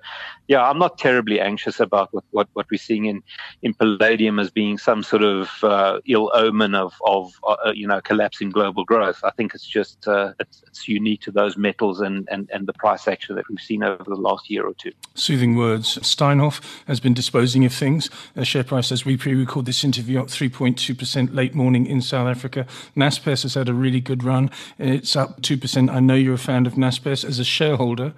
yeah, 0.49 0.63
I'm 0.63 0.79
not 0.79 0.99
terribly 0.99 1.41
anxious 1.41 1.81
about 1.81 2.13
what, 2.13 2.25
what, 2.31 2.49
what 2.53 2.67
we're 2.71 2.79
seeing 2.79 3.07
in, 3.07 3.23
in 3.63 3.75
palladium 3.75 4.39
as 4.39 4.51
being 4.51 4.79
some 4.79 5.03
sort 5.03 5.23
of 5.23 5.51
uh, 5.63 6.01
ill 6.07 6.31
omen 6.35 6.75
of, 6.75 6.95
of 7.05 7.33
uh, 7.47 7.73
you 7.75 7.87
know, 7.87 8.01
collapsing 8.01 8.51
global 8.51 8.85
growth. 8.85 9.21
I 9.25 9.31
think 9.31 9.55
it's 9.55 9.67
just 9.67 10.07
uh, 10.07 10.33
it's, 10.39 10.63
it's, 10.67 10.85
unique 10.87 11.23
to 11.23 11.31
those 11.31 11.57
metals 11.57 12.01
and, 12.01 12.29
and, 12.31 12.49
and 12.55 12.67
the 12.67 12.73
price 12.73 13.09
action 13.09 13.35
that 13.35 13.49
we've 13.49 13.61
seen 13.61 13.83
over 13.83 14.05
the 14.05 14.15
last 14.15 14.49
year 14.49 14.65
or 14.65 14.75
two. 14.75 14.93
Soothing 15.15 15.57
words. 15.57 15.99
Steinhoff 15.99 16.61
has 16.87 17.01
been 17.01 17.13
disposing 17.13 17.65
of 17.65 17.75
things. 17.75 18.09
A 18.37 18.45
share 18.45 18.65
price, 18.65 18.93
as 18.93 19.05
we 19.05 19.17
pre-record 19.17 19.67
this 19.67 19.85
interview, 19.85 20.21
up 20.21 20.29
3.2% 20.29 21.35
late 21.35 21.55
morning 21.55 21.87
in 21.87 22.01
South 22.01 22.29
Africa. 22.29 22.67
Naspers 22.97 23.43
has 23.43 23.55
had 23.55 23.69
a 23.69 23.75
really 23.75 24.01
good 24.01 24.23
run. 24.23 24.51
It's 24.79 25.17
up 25.17 25.43
2%. 25.43 25.91
I 25.91 26.01
know 26.01 26.15
you're 26.15 26.35
a 26.35 26.39
fan 26.39 26.65
of 26.65 26.75
Naspers. 26.75 27.25
As 27.25 27.39
a 27.39 27.45
shareholder, 27.45 28.15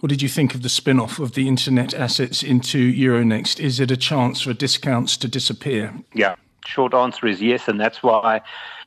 what 0.00 0.10
did 0.10 0.20
you 0.20 0.28
think 0.28 0.54
of 0.54 0.62
the 0.62 0.68
spin 0.68 1.00
off 1.00 1.18
of 1.18 1.32
the 1.32 1.48
internet 1.48 1.94
assets 1.94 2.42
into 2.42 2.92
Euronext? 2.92 3.58
Is 3.58 3.80
it 3.80 3.90
a 3.90 3.96
chance 3.96 4.42
for 4.42 4.52
discounts 4.52 5.16
to 5.16 5.28
disappear? 5.28 5.94
Yeah, 6.12 6.36
short 6.66 6.92
answer 6.92 7.26
is 7.26 7.40
yes. 7.40 7.68
And 7.68 7.80
that's 7.80 8.02
why 8.02 8.42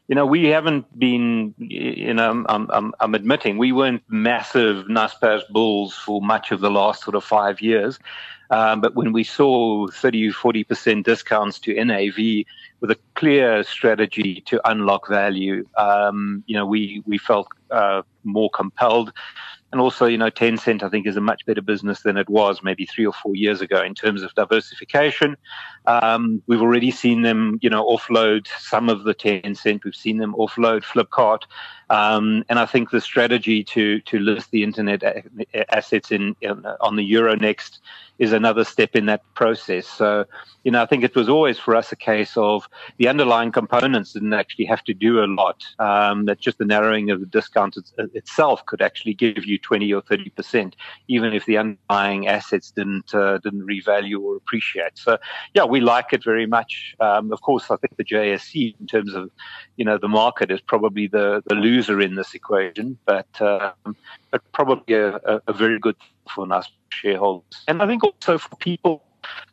you 0.08 0.16
know, 0.16 0.26
we 0.26 0.46
haven't 0.46 0.86
been, 0.98 1.54
you 1.58 2.14
know, 2.14 2.46
I'm, 2.48 2.68
I'm, 2.70 2.94
I'm 3.00 3.14
admitting 3.14 3.58
we 3.58 3.74
weren't 3.74 4.04
massive 4.08 4.86
Naspers 4.88 5.42
bulls 5.50 5.96
for 5.96 6.22
much 6.22 6.52
of 6.52 6.62
the 6.62 6.72
last 6.72 7.04
sort 7.04 7.16
of 7.16 7.24
five 7.24 7.62
years. 7.62 8.00
Um, 8.50 8.80
but 8.80 8.96
when 8.96 9.12
we 9.12 9.26
saw 9.26 9.88
30, 9.88 10.32
40% 10.32 11.04
discounts 11.04 11.60
to 11.60 11.84
NAV 11.84 12.46
with 12.80 12.92
a 12.92 12.98
clear 13.16 13.64
strategy 13.64 14.42
to 14.46 14.62
unlock 14.70 15.10
value, 15.10 15.66
um, 15.78 16.44
you 16.48 16.56
know, 16.56 16.66
we, 16.66 17.04
we 17.06 17.18
felt 17.18 17.50
uh, 17.72 18.04
more 18.24 18.50
compelled. 18.52 19.12
And 19.72 19.82
also, 19.82 20.06
you 20.06 20.18
know, 20.18 20.30
Tencent, 20.30 20.82
I 20.82 20.90
think, 20.90 21.06
is 21.06 21.18
a 21.18 21.22
much 21.22 21.46
better 21.46 21.62
business 21.62 22.02
than 22.02 22.16
it 22.16 22.30
was 22.30 22.64
maybe 22.64 22.86
three 22.86 23.06
or 23.06 23.12
four 23.12 23.36
years 23.36 23.60
ago 23.60 23.84
in 23.84 23.94
terms 23.94 24.24
of 24.24 24.34
diversification. 24.34 25.36
Um, 25.86 26.42
we've 26.48 26.62
already 26.62 26.90
seen 26.90 27.24
them, 27.24 27.60
you 27.62 27.70
know, 27.70 27.86
offload 27.86 28.48
some 28.60 28.88
of 28.88 29.04
the 29.04 29.14
Tencent. 29.14 29.84
We've 29.84 29.94
seen 29.94 30.18
them 30.18 30.34
offload 30.36 30.84
Flipkart. 30.84 31.42
Um, 31.90 32.44
and 32.50 32.60
I 32.60 32.66
think 32.66 32.92
the 32.92 33.02
strategy 33.02 33.64
to 33.64 34.00
to 34.02 34.20
list 34.20 34.52
the 34.52 34.64
internet 34.64 35.04
assets 35.70 36.12
in, 36.12 36.36
in, 36.42 36.66
on 36.82 36.96
the 36.96 37.14
Euronext 37.14 37.80
is 38.20 38.34
another 38.34 38.64
step 38.64 38.96
in 38.96 39.06
that 39.06 39.22
process. 39.36 39.88
So, 39.88 40.26
you 40.64 40.72
know, 40.72 40.82
I 40.82 40.88
think 40.88 41.04
it 41.04 41.16
was 41.16 41.30
always 41.30 41.60
for 41.60 41.76
us 41.76 41.92
a 41.92 41.96
case 41.96 42.36
of 42.36 42.68
the 42.98 43.08
underlying 43.08 43.52
components 43.52 44.14
didn't 44.14 44.34
actually 44.34 44.66
have 44.66 44.84
to 44.86 44.94
do 44.94 45.24
a 45.24 45.28
lot. 45.28 45.64
Um, 45.78 46.26
that 46.26 46.40
just 46.40 46.58
the 46.58 46.66
narrowing 46.66 47.12
of 47.12 47.20
the 47.20 47.28
discount 47.28 47.78
itself 47.98 48.66
could 48.66 48.82
actually 48.82 49.14
give 49.14 49.46
you 49.46 49.60
20 49.60 49.94
or 49.94 50.02
30 50.02 50.30
percent, 50.32 50.76
even 51.08 51.34
if 51.34 51.46
the 51.46 51.58
underlying 51.58 52.28
assets 52.28 52.72
didn't 52.72 53.14
uh, 53.14 53.38
didn't 53.38 53.68
revalue 53.68 54.20
or 54.22 54.36
appreciate. 54.36 54.98
So, 54.98 55.18
yeah, 55.54 55.66
we 55.66 55.80
like 55.80 56.12
it 56.12 56.24
very 56.24 56.48
much. 56.48 56.96
Um, 57.00 57.32
of 57.32 57.42
course, 57.42 57.70
I 57.70 57.78
think 57.78 57.96
the 57.98 58.04
JSE, 58.04 58.76
in 58.80 58.88
terms 58.88 59.14
of 59.14 59.30
you 59.78 59.86
know 59.86 59.98
the 59.98 60.08
market, 60.08 60.52
is 60.52 60.60
probably 60.60 61.08
the 61.08 61.44
the 61.46 61.56
loser 61.56 61.77
in 62.02 62.16
this 62.16 62.34
equation, 62.34 62.98
but 63.06 63.42
um, 63.42 63.96
but 64.32 64.42
probably 64.52 64.96
a, 64.96 65.20
a 65.48 65.54
very 65.54 65.80
good 65.80 65.96
for 66.34 66.52
us 66.52 66.70
shareholders. 66.90 67.64
And 67.68 67.82
I 67.82 67.88
think 67.88 68.04
also 68.04 68.38
for 68.38 68.56
people 68.58 69.04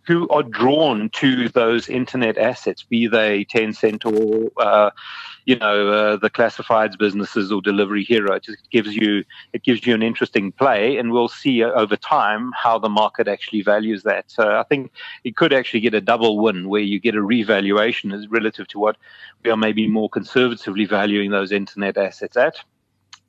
who 0.07 0.28
are 0.28 0.43
drawn 0.43 1.09
to 1.11 1.49
those 1.49 1.88
internet 1.88 2.37
assets, 2.37 2.83
be 2.83 3.07
they 3.07 3.45
Tencent 3.45 4.04
or 4.04 4.50
uh, 4.62 4.90
you 5.47 5.57
know 5.57 5.88
uh, 5.88 6.16
the 6.16 6.31
classifieds 6.31 6.99
businesses 6.99 7.50
or 7.50 7.61
Delivery 7.61 8.04
Hero. 8.04 8.35
It 8.35 8.45
just 8.45 8.71
gives 8.71 8.95
you 8.95 9.25
it 9.52 9.62
gives 9.62 9.87
you 9.87 9.95
an 9.95 10.02
interesting 10.02 10.52
play, 10.52 10.99
and 10.99 11.11
we'll 11.11 11.28
see 11.28 11.62
over 11.62 11.97
time 11.97 12.52
how 12.54 12.78
the 12.78 12.88
market 12.88 13.28
actually 13.28 13.62
values 13.62 14.02
that. 14.02 14.31
So 14.31 14.57
I 14.57 14.62
think 14.64 14.93
it 15.25 15.37
could 15.37 15.52
actually 15.52 15.81
get 15.81 15.95
a 15.95 16.00
double 16.00 16.38
win 16.38 16.69
where 16.69 16.83
you 16.83 17.00
get 17.00 17.14
a 17.14 17.23
revaluation 17.23 18.12
as 18.12 18.28
relative 18.28 18.69
to 18.69 18.78
what 18.78 18.97
we 19.43 19.50
are 19.50 19.57
maybe 19.57 19.88
more 19.88 20.09
conservatively 20.09 20.85
valuing 20.85 21.31
those 21.31 21.52
internet 21.52 21.97
assets 21.97 22.37
at. 22.37 22.57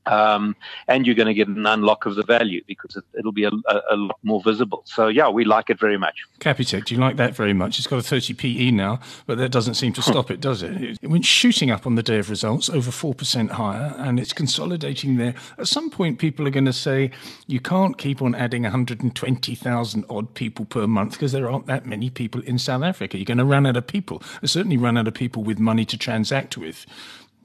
Um, 0.06 0.56
and 0.88 1.06
you're 1.06 1.16
going 1.16 1.28
to 1.28 1.34
get 1.34 1.48
an 1.48 1.66
unlock 1.66 2.06
of 2.06 2.16
the 2.16 2.24
value 2.24 2.64
because 2.68 2.96
it, 2.96 3.26
will 3.26 3.32
be 3.32 3.46
a, 3.46 3.52
a, 3.68 3.82
a, 3.92 3.96
lot 3.96 4.20
more 4.24 4.42
visible. 4.42 4.84
So 4.86 5.08
yeah, 5.08 5.30
we 5.30 5.46
like 5.46 5.70
it 5.70 5.80
very 5.80 5.98
much. 5.98 6.24
Capitec, 6.40 6.86
do 6.86 6.96
you 6.96 7.02
like 7.02 7.18
that 7.18 7.36
very 7.36 7.54
much? 7.54 7.80
It's 7.80 7.88
got 7.88 7.98
a 7.98 8.04
30 8.04 8.34
PE 8.36 8.72
now, 8.72 9.00
but 9.26 9.38
that 9.40 9.50
doesn't 9.50 9.74
seem 9.74 9.94
to 9.94 10.02
stop 10.02 10.30
it, 10.30 10.40
does 10.42 10.62
it? 10.62 11.00
It 11.02 11.08
went 11.08 11.26
shooting 11.26 11.72
up 11.72 11.88
on 11.88 11.96
the 11.96 12.04
day 12.04 12.20
of 12.20 12.30
results, 12.30 12.70
over 12.70 12.92
4% 12.92 13.52
higher, 13.52 13.96
and 13.98 14.20
it's 14.20 14.34
consolidating 14.34 15.18
there. 15.18 15.34
At 15.58 15.68
some 15.68 15.90
point, 15.90 16.20
people 16.20 16.48
are 16.48 16.52
going 16.52 16.66
to 16.66 16.74
say 16.74 17.12
you 17.48 17.60
can't 17.60 17.98
keep 17.98 18.22
on 18.22 18.36
adding 18.36 18.64
120,000 18.64 20.06
odd 20.10 20.34
people 20.34 20.66
per 20.66 20.86
month 20.86 21.14
because 21.14 21.32
there 21.32 21.50
aren't 21.50 21.66
that 21.66 21.86
many 21.86 22.10
people 22.10 22.42
in 22.42 22.60
South 22.60 22.84
Africa. 22.84 23.18
You're 23.18 23.26
going 23.26 23.38
to 23.40 23.46
run 23.46 23.66
out 23.66 23.78
of 23.78 23.88
people. 23.88 24.22
Certainly 24.44 24.78
run 24.78 24.98
out 24.98 25.08
of 25.08 25.14
people 25.14 25.44
with 25.44 25.60
money 25.60 25.86
to 25.86 25.98
transact 25.98 26.58
with. 26.58 26.86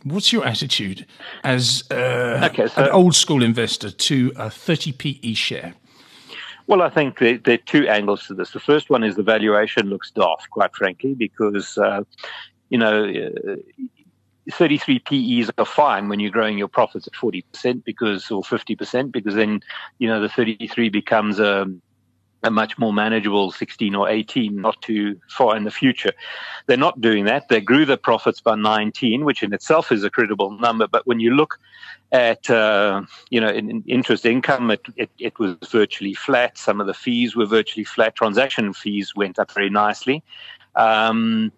What's 0.05 0.33
your 0.33 0.47
attitude 0.47 1.07
as 1.45 1.85
uh, 1.91 2.49
okay, 2.51 2.69
so, 2.69 2.85
an 2.85 2.91
old 2.91 3.15
school 3.15 3.43
investor 3.43 3.91
to 3.91 4.33
a 4.37 4.51
30 4.51 4.93
PE 4.93 5.35
share? 5.35 5.75
Well, 6.67 6.83
I 6.83 6.89
think 6.89 7.19
there, 7.19 7.37
there, 7.39 7.55
are 7.55 7.67
two 7.67 7.89
angles 7.89 8.27
to 8.29 8.35
this. 8.35 8.53
The 8.53 8.61
first 8.61 8.91
one 8.91 9.03
is 9.03 9.17
the 9.17 9.23
valuation 9.23 9.89
looks 9.89 10.11
daft, 10.13 10.51
quite 10.51 10.75
frankly, 10.75 11.15
because, 11.15 11.77
uh, 11.79 12.03
you 12.69 12.79
know, 12.79 13.05
uh, 13.05 13.57
33 14.53 15.01
PEs 15.01 15.51
are 15.59 15.65
fine 15.65 16.09
when 16.09 16.21
you're 16.21 16.31
growing 16.31 16.57
your 16.59 16.69
profits 16.69 17.07
at 17.07 17.13
40% 17.15 17.85
because, 17.85 18.31
or 18.31 18.43
50%, 18.43 19.13
because 19.13 19.35
then, 19.35 19.61
you 19.99 20.09
know, 20.09 20.21
the 20.21 20.29
33 20.29 20.89
becomes 20.89 21.41
a, 21.41 21.67
a 22.43 22.51
much 22.51 22.79
more 22.79 22.93
manageable 22.93 23.53
16 23.53 23.95
or 23.95 24.09
18, 24.09 24.57
not 24.57 24.81
too 24.83 25.21
far 25.29 25.57
in 25.57 25.65
the 25.65 25.71
future. 25.71 26.13
They're 26.67 26.77
not 26.77 27.01
doing 27.01 27.25
that. 27.27 27.49
They 27.49 27.61
grew 27.61 27.85
their 27.85 27.97
profits 27.97 28.41
by 28.41 28.55
19, 28.55 29.25
which 29.25 29.43
in 29.43 29.53
itself 29.53 29.93
is 29.93 30.05
a 30.05 30.11
credible 30.11 30.51
number. 30.53 30.87
But 30.89 31.07
when 31.07 31.21
you 31.21 31.35
look 31.35 31.59
at, 32.13 32.49
uh, 32.49 33.03
you 33.31 33.41
know, 33.41 33.51
in, 33.51 33.71
in 33.71 33.85
interest 33.87 34.25
income, 34.25 34.71
it, 34.71 34.81
it, 34.97 35.11
it, 35.19 35.39
was 35.39 35.57
virtually 35.71 36.15
flat. 36.15 36.57
Some 36.57 36.81
of 36.81 36.87
the 36.87 36.95
fees 36.95 37.37
were 37.37 37.47
virtually 37.47 37.85
flat. 37.85 38.17
Transaction 38.17 38.73
fees 38.73 39.15
went 39.15 39.39
up 39.39 39.53
very 39.53 39.71
nicely. 39.71 40.23
Um, 40.75 41.53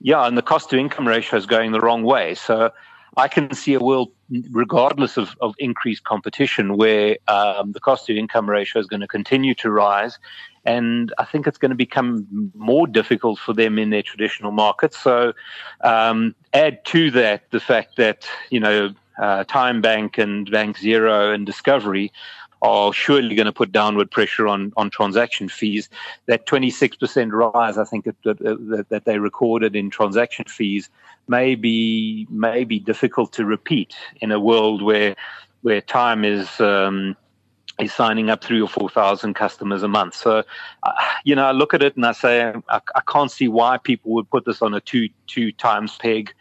yeah, 0.00 0.26
and 0.26 0.36
the 0.36 0.42
cost 0.42 0.70
to 0.70 0.78
income 0.78 1.06
ratio 1.06 1.38
is 1.38 1.46
going 1.46 1.72
the 1.72 1.80
wrong 1.80 2.02
way. 2.02 2.34
So 2.34 2.72
I 3.16 3.28
can 3.28 3.52
see 3.54 3.74
a 3.74 3.80
world, 3.80 4.10
regardless 4.50 5.16
of, 5.16 5.36
of 5.40 5.54
increased 5.58 6.04
competition, 6.04 6.76
where 6.76 7.18
um, 7.28 7.72
the 7.72 7.80
cost 7.80 8.06
to 8.06 8.16
income 8.16 8.48
ratio 8.48 8.80
is 8.80 8.86
going 8.86 9.00
to 9.00 9.08
continue 9.08 9.54
to 9.56 9.70
rise. 9.70 10.18
And 10.64 11.12
I 11.18 11.24
think 11.24 11.46
it's 11.46 11.58
going 11.58 11.70
to 11.70 11.76
become 11.76 12.50
more 12.54 12.86
difficult 12.86 13.38
for 13.38 13.52
them 13.52 13.78
in 13.78 13.90
their 13.90 14.02
traditional 14.02 14.52
markets. 14.52 14.98
So, 14.98 15.32
um, 15.82 16.34
add 16.54 16.84
to 16.86 17.10
that 17.10 17.50
the 17.50 17.60
fact 17.60 17.96
that, 17.96 18.28
you 18.50 18.60
know, 18.60 18.94
uh, 19.20 19.44
TymeBank 19.44 20.18
and 20.18 20.50
Bank 20.50 20.78
Zero 20.78 21.32
and 21.32 21.44
Discovery 21.44 22.12
are 22.62 22.92
surely 22.92 23.34
going 23.34 23.46
to 23.46 23.52
put 23.52 23.72
downward 23.72 24.10
pressure 24.10 24.46
on, 24.46 24.72
on 24.76 24.88
transaction 24.88 25.48
fees. 25.48 25.88
That 26.26 26.46
26% 26.46 27.32
rise, 27.32 27.76
I 27.76 27.84
think, 27.84 28.04
that, 28.04 28.22
that, 28.22 28.86
that 28.88 29.04
they 29.04 29.18
recorded 29.18 29.74
in 29.74 29.90
transaction 29.90 30.44
fees 30.48 30.88
may 31.26 31.56
be, 31.56 32.26
may 32.30 32.64
be 32.64 32.78
difficult 32.78 33.32
to 33.34 33.44
repeat 33.44 33.94
in 34.20 34.30
a 34.30 34.38
world 34.38 34.80
where, 34.80 35.16
where 35.62 35.80
Tyme 35.80 36.24
is, 36.24 36.60
um, 36.60 37.16
is 37.80 37.92
signing 37.92 38.30
up 38.30 38.44
three 38.44 38.60
or 38.60 38.68
4,000 38.68 39.34
customers 39.34 39.82
a 39.82 39.88
month. 39.88 40.14
So, 40.14 40.44
uh, 40.84 40.92
you 41.24 41.34
know, 41.34 41.46
I 41.46 41.52
look 41.52 41.74
at 41.74 41.82
it 41.82 41.96
and 41.96 42.06
I 42.06 42.12
say, 42.12 42.52
I, 42.68 42.80
I, 42.94 43.00
can't 43.08 43.30
see 43.30 43.48
why 43.48 43.78
people 43.78 44.12
would 44.12 44.30
put 44.30 44.44
this 44.44 44.62
on 44.62 44.74
a 44.74 44.80
two, 44.80 45.08
two 45.26 45.50
times 45.52 45.96
peg. 45.98 46.32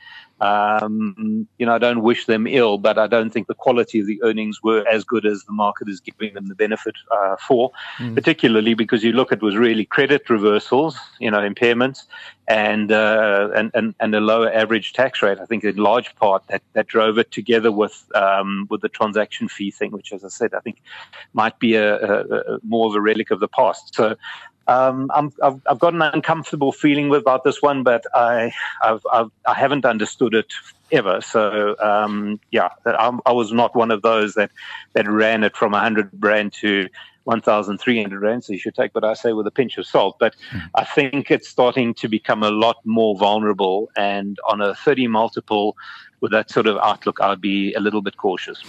Um, 0.42 1.48
you 1.60 1.66
know, 1.68 1.76
I 1.76 1.78
don't 1.78 2.02
wish 2.02 2.26
them 2.26 2.48
ill, 2.48 2.80
but 2.80 2.98
I 2.98 3.06
don't 3.06 3.30
think 3.30 3.48
the 3.48 3.54
quality 3.54 4.00
of 4.00 4.08
the 4.08 4.22
earnings 4.24 4.64
were 4.64 4.84
as 4.88 5.04
good 5.04 5.26
as 5.26 5.44
the 5.44 5.54
market 5.54 5.88
is 5.88 6.00
giving 6.00 6.34
them 6.34 6.48
the 6.48 6.56
benefit 6.56 6.96
uh, 7.16 7.36
for, 7.48 7.72
mm. 8.00 8.16
particularly 8.16 8.74
because 8.74 9.04
you 9.04 9.12
look 9.12 9.32
at 9.32 9.44
was 9.44 9.56
really 9.56 9.86
credit 9.86 10.30
reversals, 10.32 10.98
you 11.20 11.30
know, 11.30 11.48
impairments, 11.48 12.06
and, 12.48 12.92
uh, 12.92 13.50
and 13.56 13.72
and 13.76 13.96
and 14.00 14.16
a 14.16 14.20
lower 14.20 14.52
average 14.52 14.94
tax 14.94 15.22
rate. 15.22 15.40
I 15.40 15.46
think 15.46 15.64
in 15.64 15.78
large 15.78 16.14
part 16.16 16.48
that, 16.48 16.64
that 16.74 16.88
drove 16.88 17.20
it 17.20 17.32
together 17.32 17.72
with 17.72 18.04
um, 18.16 18.66
with 18.70 18.82
the 18.82 18.90
transaction 18.90 19.48
fee 19.48 19.72
thing, 19.72 19.92
which, 19.92 20.12
as 20.12 20.26
I 20.26 20.30
said, 20.30 20.54
I 20.54 20.60
think 20.60 20.82
might 21.34 21.60
be 21.60 21.76
a, 21.76 21.98
a, 21.98 22.56
a 22.56 22.60
more 22.64 22.88
of 22.88 22.96
a 22.96 23.02
relic 23.02 23.30
of 23.32 23.40
the 23.40 23.48
past. 23.48 23.94
So 23.94 24.16
um, 24.72 25.12
I'm, 25.14 25.34
I've, 25.44 25.62
I've, 25.70 25.80
got 25.80 25.94
an 25.94 26.02
uncomfortable 26.02 26.72
feeling 26.72 27.14
about 27.14 27.44
this 27.44 27.62
one, 27.62 27.84
but 27.84 28.04
I, 28.14 28.52
I've, 28.84 29.06
I've, 29.12 29.32
I 29.46 29.54
have 29.54 29.72
not 29.72 29.86
understood 29.86 30.34
it 30.34 30.54
ever. 30.92 31.22
So 31.22 31.76
um, 31.80 32.40
yeah, 32.52 32.70
I, 32.86 33.18
I, 33.26 33.32
was 33.32 33.52
not 33.52 33.76
one 33.76 33.92
of 33.92 34.02
those 34.02 34.34
that 34.36 34.52
that 34.94 35.10
ran 35.10 35.44
it 35.44 35.56
from 35.56 35.72
100 35.72 36.10
rand 36.20 36.54
to 36.62 36.88
1,300 37.26 38.22
rand. 38.22 38.44
So 38.44 38.54
you 38.54 38.60
should 38.60 38.76
take 38.76 38.94
what 38.96 39.04
I 39.04 39.14
say 39.14 39.34
with 39.34 39.48
a 39.48 39.52
pinch 39.52 39.78
of 39.78 39.86
salt. 39.86 40.18
But 40.20 40.36
mm. 40.52 40.62
I 40.76 40.84
think 40.84 41.32
it's 41.32 41.48
starting 41.48 41.94
to 41.96 42.08
become 42.08 42.44
a 42.44 42.50
lot 42.50 42.78
more 42.86 43.18
vulnerable. 43.18 43.90
And 43.96 44.38
on 44.50 44.62
a 44.62 44.74
30 44.76 45.08
multiple, 45.08 45.76
with 46.20 46.32
that 46.32 46.50
sort 46.50 46.68
of 46.68 46.78
outlook, 46.78 47.20
I'd 47.22 47.42
be 47.42 47.74
a 47.74 47.80
little 47.80 48.02
bit 48.02 48.18
cautious. 48.18 48.64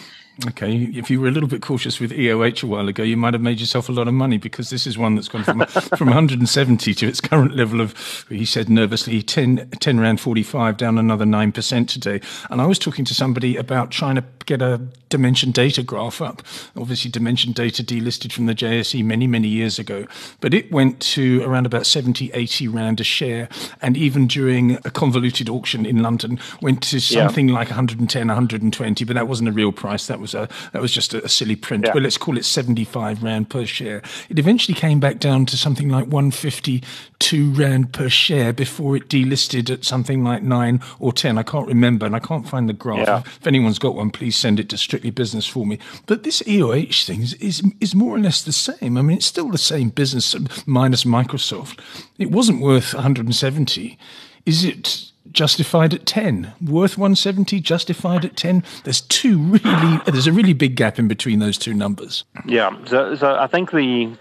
Okay, 0.49 0.85
if 0.95 1.11
you 1.11 1.21
were 1.21 1.29
a 1.29 1.31
little 1.31 1.49
bit 1.49 1.61
cautious 1.61 2.01
with 2.01 2.11
EOH 2.11 2.63
a 2.63 2.67
while 2.67 2.89
ago, 2.89 3.03
you 3.03 3.19
might 3.19 3.35
have 3.35 3.43
made 3.43 3.61
yourself 3.61 3.91
a 3.91 3.93
lot 3.93 4.09
of 4.09 4.15
money 4.15 4.39
because 4.39 4.71
this 4.71 4.87
is 4.87 4.97
one 4.97 5.15
that's 5.15 5.29
gone 5.29 5.45
from 5.45 5.61
from 5.97 6.09
170 6.09 6.95
to 6.95 7.07
its 7.07 7.21
current 7.21 7.55
level 7.55 7.83
of, 7.83 8.25
he 8.31 8.47
said 8.47 8.71
nervously, 8.71 9.23
10, 9.23 9.69
10 9.79 10.01
Rand 10.01 10.21
45, 10.21 10.79
down 10.79 10.97
another 10.97 11.27
9% 11.27 11.87
today. 11.87 12.21
And 12.49 12.63
I 12.63 12.67
was 12.67 12.79
talking 12.79 13.05
to 13.05 13.15
somebody 13.15 13.57
about 13.57 13.91
trying 13.91 14.15
to 14.17 14.25
get 14.47 14.63
a 14.63 14.81
dimension 15.11 15.51
data 15.51 15.83
graph 15.83 16.23
up. 16.23 16.43
Obviously, 16.77 17.11
dimension 17.11 17.53
data 17.53 17.85
delisted 17.85 18.33
from 18.33 18.47
the 18.47 18.55
JSE 18.55 19.05
many, 19.05 19.27
many 19.27 19.49
years 19.49 19.79
ago, 19.79 20.07
but 20.41 20.55
it 20.55 20.73
went 20.73 20.99
to 21.01 21.43
around 21.43 21.67
about 21.67 21.87
70, 21.87 22.33
80 22.33 22.69
Rand 22.69 23.01
a 23.01 23.05
share. 23.05 23.51
And 23.83 23.99
even 23.99 24.27
during 24.27 24.77
a 24.85 24.91
convoluted 24.91 25.51
auction 25.51 25.85
in 25.85 26.03
London, 26.03 26.41
went 26.63 26.83
to 26.85 27.01
something 27.01 27.49
yeah. 27.49 27.55
like 27.55 27.69
110, 27.69 28.27
120, 28.27 29.05
but 29.05 29.15
that 29.15 29.29
wasn't 29.29 29.51
a 29.51 29.53
real 29.53 29.73
price. 29.73 30.07
That 30.07 30.22
was 30.23 30.35
a 30.35 30.49
that 30.73 30.81
was 30.81 30.93
just 30.93 31.13
a, 31.13 31.25
a 31.25 31.29
silly 31.29 31.57
print. 31.57 31.85
Yeah. 31.85 31.93
Well, 31.95 32.03
let's 32.03 32.17
call 32.17 32.39
it 32.39 32.45
75 32.45 33.23
rand 33.23 33.51
per 33.51 33.67
share. 33.67 34.03
It 34.29 34.39
eventually 34.39 34.75
came 34.75 35.01
back 35.01 35.19
down 35.19 35.45
to 35.47 35.57
something 35.57 35.89
like 35.89 36.07
152 36.07 37.53
rand 37.53 37.93
per 37.93 38.09
share 38.09 38.53
before 38.53 38.97
it 38.97 39.09
delisted 39.09 39.71
at 39.71 39.85
something 39.85 40.25
like 40.25 40.43
nine 40.43 40.81
or 40.99 41.13
10. 41.13 41.37
I 41.37 41.43
can't 41.43 41.67
remember, 41.67 42.07
and 42.07 42.17
I 42.17 42.21
can't 42.21 42.49
find 42.49 42.69
the 42.69 42.73
graph. 42.73 43.07
Yeah. 43.07 43.23
If 43.27 43.47
anyone's 43.47 43.79
got 43.79 43.95
one, 43.95 44.11
please 44.11 44.37
send 44.37 44.59
it 44.59 44.69
to 44.71 44.79
Strictly 44.79 45.11
Business 45.11 45.47
for 45.47 45.67
me. 45.67 45.79
But 46.07 46.23
this 46.23 46.41
EOH 46.43 47.05
thing 47.05 47.23
is, 47.23 47.35
is 47.35 47.63
is 47.81 47.95
more 47.95 48.17
or 48.17 48.21
less 48.21 48.43
the 48.43 48.53
same. 48.53 48.97
I 48.97 49.03
mean, 49.03 49.19
it's 49.19 49.27
still 49.27 49.51
the 49.51 49.59
same 49.59 49.91
business 49.91 50.35
minus 50.67 51.05
Microsoft. 51.05 51.81
It 52.19 52.31
wasn't 52.31 52.63
worth 52.63 52.95
170. 52.95 53.99
Is 54.45 54.65
it 54.65 55.12
justified 55.33 55.95
at 55.95 56.07
10 56.07 56.53
worth 56.65 56.99
170 56.99 57.61
justified 57.61 58.25
at 58.25 58.37
10 58.37 58.63
there's 58.85 59.01
two 59.03 59.39
really 59.39 60.01
there's 60.07 60.27
a 60.27 60.33
really 60.33 60.53
big 60.53 60.77
gap 60.77 60.99
in 60.99 61.09
between 61.09 61.39
those 61.39 61.59
two 61.59 61.75
numbers 61.75 62.25
yeah 62.47 62.77
so, 62.87 63.15
so 63.15 63.37
i 63.37 63.47
think 63.47 63.71
the, 63.71 64.13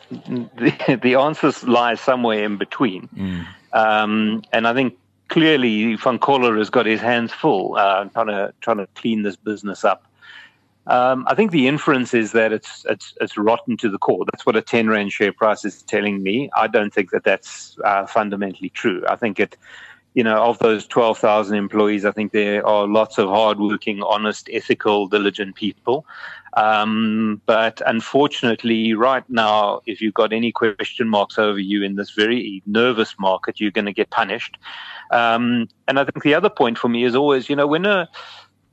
the 0.58 1.00
the 1.04 1.16
answer 1.16 1.52
lies 1.68 2.00
somewhere 2.00 2.44
in 2.44 2.58
between 2.58 3.08
mm. 3.16 3.46
um, 3.74 4.42
and 4.52 4.68
i 4.68 4.74
think 4.74 4.98
clearly 5.28 5.96
van 5.96 6.20
has 6.20 6.70
got 6.70 6.86
his 6.86 7.00
hands 7.00 7.32
full 7.32 7.76
uh, 7.78 8.06
trying 8.06 8.28
to 8.28 8.54
trying 8.62 8.78
to 8.78 8.88
clean 8.96 9.24
this 9.24 9.36
business 9.36 9.84
up 9.84 10.06
um, 10.88 11.26
I 11.28 11.36
think 11.36 11.52
the 11.52 11.68
inference 11.68 12.14
is 12.14 12.32
that 12.32 12.52
it's 12.52 12.86
it's 12.90 13.14
it's 13.22 13.38
rotten 13.38 13.78
to 13.78 13.90
the 13.90 14.00
core. 14.00 14.26
That's 14.32 14.46
what 14.46 14.56
a 14.56 14.62
ten 14.62 14.90
rand 14.90 15.14
share 15.14 15.32
price 15.32 15.64
is 15.64 15.84
telling 15.84 16.24
me. 16.24 16.50
I 16.56 16.68
don't 16.68 16.92
think 16.92 17.12
that 17.12 17.24
that's 17.24 17.78
uh, 17.86 18.08
fundamentally 18.08 18.70
true. 18.70 19.04
I 19.08 19.16
think 19.16 19.40
it 19.40 19.58
you 20.14 20.24
know, 20.24 20.44
of 20.44 20.60
those 20.60 20.86
12,000 20.88 21.56
employees, 21.56 22.04
I 22.04 22.12
think 22.12 22.32
there 22.32 22.66
are 22.66 22.88
lots 22.88 23.18
of 23.18 23.30
hardworking, 23.30 24.04
honest, 24.04 24.50
ethical, 24.52 25.08
diligent 25.08 25.56
people. 25.56 26.06
Um, 26.54 27.42
but 27.46 27.82
unfortunately, 27.86 28.94
right 28.94 29.24
now, 29.30 29.82
if 29.86 30.02
you've 30.02 30.14
got 30.14 30.34
any 30.34 30.52
question 30.52 31.08
marks 31.08 31.38
over 31.38 31.60
you 31.60 31.82
in 31.82 31.96
this 31.96 32.12
very 32.12 32.62
nervous 32.66 33.16
market, 33.18 33.62
you're 33.62 33.72
going 33.72 33.86
to 33.86 33.94
get 33.94 34.10
punished. 34.10 34.58
Um, 35.12 35.70
and 35.88 35.98
I 35.98 36.04
think 36.04 36.24
the 36.24 36.34
other 36.34 36.50
point 36.50 36.78
for 36.78 36.90
me 36.90 37.06
is 37.06 37.16
always, 37.16 37.50
you 37.50 37.56
know, 37.56 37.68
when 37.68 37.86
a 37.86 38.10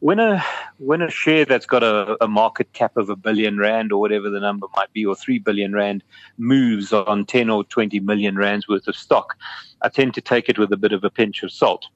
when 0.00 0.20
a 0.20 0.44
when 0.78 1.02
a 1.02 1.10
share 1.10 1.44
that's 1.44 1.66
got 1.66 1.82
a, 1.82 2.16
a, 2.22 2.28
market 2.28 2.72
cap 2.72 2.96
of 2.96 3.10
a 3.10 3.16
billion 3.16 3.58
rand 3.58 3.92
or 3.92 4.00
whatever 4.00 4.30
the 4.30 4.40
number 4.40 4.66
might 4.76 4.92
be, 4.92 5.04
or 5.04 5.16
three 5.16 5.38
billion 5.38 5.72
rand, 5.72 6.04
moves 6.36 6.92
on 6.92 7.24
ten 7.24 7.50
or 7.50 7.64
twenty 7.64 7.98
million 8.00 8.36
rands 8.36 8.68
worth 8.68 8.86
of 8.86 8.96
stock, 8.96 9.36
I 9.82 9.88
tend 9.88 10.14
to 10.14 10.20
take 10.20 10.48
it 10.48 10.58
with 10.58 10.72
a 10.72 10.76
bit 10.76 10.92
of 10.92 11.02
a 11.04 11.10
pinch 11.10 11.42
of 11.42 11.50
salt. 11.50 11.86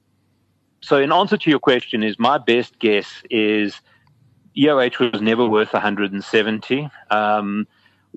So, 0.81 0.97
in 0.97 1.13
answer 1.13 1.37
to 1.37 1.49
your 1.49 1.59
question, 1.59 2.03
is 2.03 2.19
my 2.19 2.37
best 2.37 2.77
guess 2.79 3.07
is 3.29 3.79
EOH 4.57 5.11
was 5.11 5.21
never 5.21 5.47
worth 5.47 5.71
170. 5.71 6.89
Um, 7.09 7.67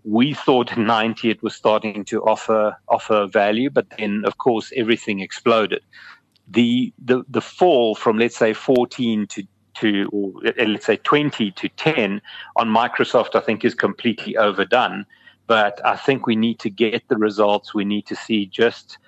we 0.05 0.35
thought 0.35 0.77
90 0.77 1.31
it 1.31 1.43
was 1.43 1.55
starting 1.55 2.05
to 2.07 2.23
offer 2.23 2.77
offer 2.89 3.27
value, 3.27 3.71
but 3.71 3.87
then 3.99 4.25
of 4.27 4.39
course 4.39 4.73
everything 4.75 5.21
exploded. 5.21 5.83
The 6.49 6.93
the 6.99 7.25
the 7.29 7.41
fall 7.41 7.95
from 7.95 8.19
let's 8.19 8.37
say 8.37 8.53
14 8.53 9.27
to 9.29 9.45
to, 9.81 10.09
or 10.13 10.33
uh, 10.47 10.65
let's 10.67 10.87
say 10.87 10.97
20 10.97 11.51
to 11.53 11.69
10 11.69 12.21
on 12.57 12.69
Microsoft, 12.69 13.35
I 13.35 13.41
think 13.41 13.65
is 13.65 13.75
completely 13.75 14.37
overdone. 14.37 15.07
But 15.47 15.81
I 15.85 15.97
think 15.97 16.27
we 16.27 16.37
need 16.37 16.59
to 16.61 16.71
get 16.71 17.07
the 17.09 17.17
results. 17.17 17.75
We 17.75 17.85
need 17.85 18.07
to 18.07 18.17
see 18.17 18.47
just 18.47 18.99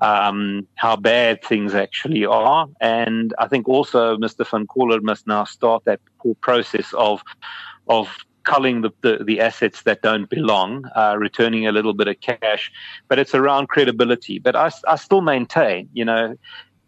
um, 0.00 0.66
how 0.74 0.96
bad 0.96 1.42
things 1.44 1.74
actually 1.74 2.24
are. 2.24 2.66
And 2.80 3.32
I 3.38 3.48
think 3.48 3.68
also 3.68 4.16
Mr. 4.16 4.48
Van 4.48 4.66
Coller 4.66 5.00
must 5.00 5.26
now 5.26 5.44
start 5.44 5.84
that 5.84 6.00
whole 6.18 6.34
process 6.36 6.92
of, 6.94 7.22
of 7.88 8.08
culling 8.42 8.82
the, 8.82 8.90
the, 9.00 9.24
the, 9.24 9.40
assets 9.40 9.82
that 9.82 10.02
don't 10.02 10.28
belong, 10.28 10.84
uh, 10.94 11.16
returning 11.18 11.66
a 11.66 11.72
little 11.72 11.94
bit 11.94 12.08
of 12.08 12.20
cash, 12.20 12.70
but 13.08 13.18
it's 13.18 13.34
around 13.34 13.68
credibility. 13.68 14.38
But 14.38 14.54
I, 14.54 14.70
I 14.86 14.96
still 14.96 15.22
maintain, 15.22 15.88
you 15.94 16.04
know, 16.04 16.36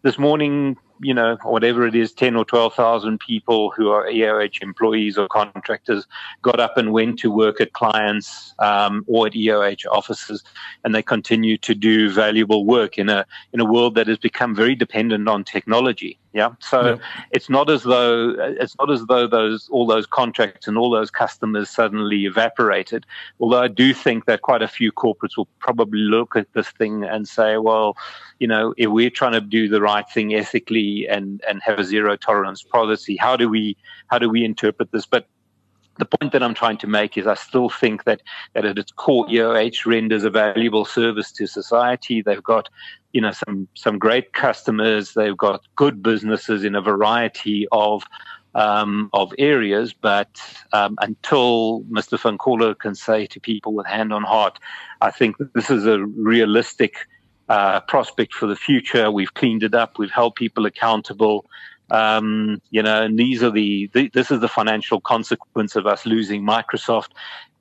this 0.03 0.19
morning 0.19 0.77
you 1.01 1.13
know, 1.13 1.37
whatever 1.43 1.85
it 1.85 1.95
is, 1.95 2.11
10 2.11 2.35
or 2.35 2.45
12,000 2.45 3.19
people 3.19 3.71
who 3.71 3.89
are 3.89 4.07
EOH 4.07 4.61
employees 4.61 5.17
or 5.17 5.27
contractors 5.27 6.05
got 6.41 6.59
up 6.59 6.77
and 6.77 6.91
went 6.91 7.19
to 7.19 7.31
work 7.31 7.61
at 7.61 7.73
clients 7.73 8.53
um, 8.59 9.03
or 9.07 9.27
at 9.27 9.33
EOH 9.33 9.85
offices, 9.91 10.43
and 10.83 10.93
they 10.95 11.01
continue 11.01 11.57
to 11.57 11.75
do 11.75 12.09
valuable 12.09 12.65
work 12.65 12.97
in 12.97 13.09
a 13.09 13.25
in 13.53 13.59
a 13.59 13.65
world 13.65 13.95
that 13.95 14.07
has 14.07 14.17
become 14.17 14.55
very 14.55 14.75
dependent 14.75 15.27
on 15.27 15.43
technology. 15.43 16.19
Yeah. 16.37 16.53
So 16.59 16.81
yeah. 16.81 16.97
it's 17.31 17.49
not 17.49 17.67
as 17.67 17.81
though 17.81 18.35
it's 18.37 18.75
not 18.77 18.91
as 18.91 19.03
though 19.07 19.25
those 19.25 19.67
all 19.69 19.87
those 19.87 20.05
contracts 20.05 20.67
and 20.67 20.77
all 20.77 20.91
those 20.91 21.09
customers 21.09 21.67
suddenly 21.67 22.25
evaporated. 22.25 23.07
Although 23.39 23.63
I 23.63 23.67
do 23.67 23.91
think 23.91 24.25
that 24.25 24.43
quite 24.43 24.61
a 24.61 24.67
few 24.67 24.91
corporates 24.91 25.35
will 25.35 25.47
probably 25.57 25.97
look 25.97 26.35
at 26.35 26.53
this 26.53 26.69
thing 26.69 27.03
and 27.03 27.27
say, 27.27 27.57
well, 27.57 27.97
you 28.37 28.47
know, 28.47 28.75
if 28.77 28.91
we're 28.91 29.09
trying 29.09 29.31
to 29.31 29.41
do 29.41 29.67
the 29.67 29.81
right 29.81 30.07
thing 30.13 30.35
ethically 30.35 31.07
and 31.07 31.41
and 31.49 31.59
have 31.63 31.79
a 31.79 31.83
zero 31.83 32.15
tolerance 32.15 32.61
policy, 32.61 33.17
how 33.17 33.35
do 33.35 33.49
we 33.49 33.75
how 34.05 34.19
do 34.19 34.29
we 34.29 34.45
interpret 34.45 34.91
this? 34.91 35.07
But 35.07 35.25
the 35.97 36.05
point 36.05 36.31
that 36.33 36.43
I'm 36.43 36.53
trying 36.53 36.77
to 36.77 36.87
make 36.87 37.17
is 37.17 37.25
I 37.25 37.33
still 37.33 37.69
think 37.69 38.03
that, 38.03 38.21
that 38.53 38.63
at 38.63 38.77
its 38.77 38.91
core, 38.91 39.25
EOH 39.27 39.87
renders 39.87 40.23
a 40.23 40.29
valuable 40.29 40.85
service 40.85 41.31
to 41.31 41.47
society. 41.47 42.21
They've 42.21 42.43
got, 42.43 42.69
you 43.13 43.21
know, 43.21 43.31
some, 43.31 43.67
some 43.73 43.97
great 43.97 44.33
customers. 44.33 45.13
They've 45.13 45.37
got 45.37 45.61
good 45.75 46.03
businesses 46.03 46.63
in 46.63 46.75
a 46.75 46.81
variety 46.81 47.67
of, 47.71 48.03
um, 48.55 49.09
of 49.13 49.33
areas. 49.37 49.93
But 49.93 50.41
um, 50.73 50.97
until 51.01 51.81
Mr. 51.83 52.19
Van 52.19 52.37
Coller 52.37 52.75
can 52.75 52.95
say 52.95 53.25
to 53.27 53.39
people 53.39 53.73
with 53.73 53.87
hand 53.87 54.13
on 54.13 54.23
heart, 54.23 54.59
I 55.01 55.11
think 55.11 55.37
this 55.53 55.69
is 55.69 55.85
a 55.85 56.05
realistic 56.05 57.07
uh, 57.49 57.79
prospect 57.81 58.33
for 58.33 58.45
the 58.45 58.55
future. 58.55 59.09
We've 59.11 59.33
cleaned 59.33 59.63
it 59.63 59.73
up. 59.73 59.97
We've 59.97 60.11
held 60.11 60.35
people 60.35 60.65
accountable. 60.65 61.45
Um, 61.89 62.61
you 62.69 62.83
know, 62.83 63.03
and 63.03 63.17
these 63.17 63.41
are 63.43 63.51
the, 63.51 63.89
the, 63.93 64.09
this 64.13 64.29
is 64.29 64.41
the 64.41 64.49
financial 64.49 64.99
consequence 64.99 65.75
of 65.75 65.87
us 65.87 66.05
losing 66.05 66.45
Microsoft. 66.45 67.09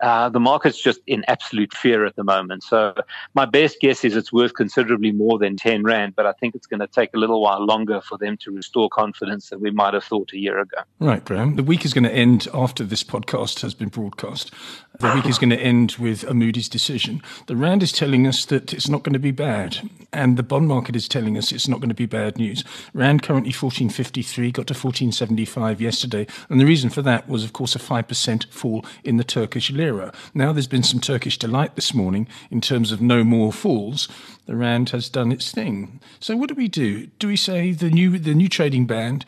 Uh, 0.01 0.29
the 0.29 0.41
market's 0.41 0.81
just 0.81 1.01
in 1.07 1.25
absolute 1.29 1.73
fear 1.75 2.05
at 2.05 2.17
the 2.17 2.25
moment. 2.25 2.63
So 2.63 2.95
my 3.35 3.45
best 3.45 3.81
guess 3.81 4.05
is 4.05 4.17
it's 4.17 4.33
worth 4.33 4.55
considerably 4.55 5.13
more 5.13 5.39
than 5.39 5.57
10 5.57 5.85
Rand, 5.85 6.15
but 6.17 6.27
I 6.27 6.33
think 6.33 6.55
it's 6.55 6.67
going 6.67 6.81
to 6.81 6.87
take 6.87 7.15
a 7.15 7.19
little 7.19 7.41
while 7.41 7.65
longer 7.65 8.01
for 8.01 8.19
them 8.19 8.37
to 8.39 8.51
restore 8.51 8.89
confidence 8.89 9.51
than 9.51 9.61
we 9.61 9.71
might 9.71 9.95
have 9.95 10.05
thought 10.05 10.33
a 10.33 10.39
year 10.39 10.61
ago. 10.61 10.79
Right, 11.01 11.25
Graeme. 11.25 11.57
The 11.57 11.63
week 11.63 11.85
is 11.85 11.95
going 11.95 12.05
to 12.05 12.13
end 12.13 12.49
after 12.53 12.85
this 12.85 13.03
podcast 13.03 13.61
has 13.63 13.75
been 13.75 13.89
broadcast. 13.89 14.53
The 14.99 15.13
week 15.15 15.27
is 15.27 15.39
going 15.39 15.51
to 15.51 15.59
end 15.59 15.97
with 15.99 16.25
a 16.25 16.33
Moody's 16.33 16.71
decision. 16.71 17.23
The 17.49 17.57
Rand 17.57 17.83
is 17.83 17.93
telling 17.93 18.27
us 18.27 18.47
that 18.47 18.73
it's 18.73 18.89
not 18.89 19.03
going 19.03 19.13
to 19.13 19.19
be 19.19 19.31
bad, 19.31 19.91
and 20.11 20.39
the 20.39 20.43
bond 20.43 20.69
market 20.69 20.97
is 20.97 21.07
telling 21.07 21.37
us 21.37 21.53
it's 21.53 21.69
not 21.69 21.81
going 21.81 21.91
to 21.91 21.95
be 21.95 22.07
bad 22.07 22.39
news. 22.39 22.65
Rand 22.95 23.23
currently 23.23 23.51
1453, 23.51 24.53
got 24.53 24.67
to 24.69 24.73
1475 24.73 25.83
yesterday, 25.83 26.27
and 26.49 26.59
the 26.59 26.65
reason 26.65 26.89
for 26.89 27.03
that 27.03 27.29
was, 27.29 27.45
of 27.45 27.53
course, 27.53 27.77
a 27.77 27.79
5% 27.79 28.47
fall 28.51 28.87
in 29.05 29.19
the 29.19 29.25
Turkish 29.25 29.71
lira. 29.71 29.86
Now 30.35 30.53
there's 30.53 30.67
been 30.67 30.83
some 30.83 31.01
Turkish 31.01 31.39
delight 31.39 31.77
this 31.77 31.95
morning 31.95 32.29
in 32.51 32.61
terms 32.61 32.93
of 32.93 33.01
no 33.01 33.25
more 33.25 33.53
falls. 33.53 34.09
The 34.47 34.57
Rand 34.57 34.91
has 34.91 35.09
done 35.09 35.33
its 35.33 35.51
thing. 35.51 36.01
So 36.21 36.37
what 36.37 36.49
do 36.49 36.55
we 36.55 36.69
do? 36.69 37.07
Do 37.19 37.29
we 37.29 37.37
say 37.37 37.73
the 37.73 37.91
new 37.91 38.19
the 38.19 38.35
new 38.35 38.49
trading 38.49 38.87
band? 38.87 39.25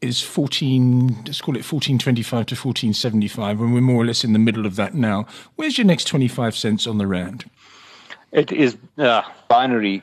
is 0.00 0.22
14, 0.22 1.24
let's 1.26 1.40
call 1.40 1.56
it 1.56 1.66
1425 1.66 2.30
to 2.46 2.54
1475, 2.54 3.60
and 3.60 3.74
we're 3.74 3.80
more 3.80 4.02
or 4.02 4.06
less 4.06 4.22
in 4.22 4.32
the 4.32 4.38
middle 4.38 4.64
of 4.64 4.76
that 4.76 4.94
now. 4.94 5.26
Where's 5.56 5.76
your 5.76 5.86
next 5.86 6.04
25 6.04 6.56
cents 6.56 6.86
on 6.86 6.98
the 6.98 7.06
rand? 7.08 7.50
It 8.30 8.52
is 8.52 8.76
uh, 8.98 9.22
binary 9.48 10.02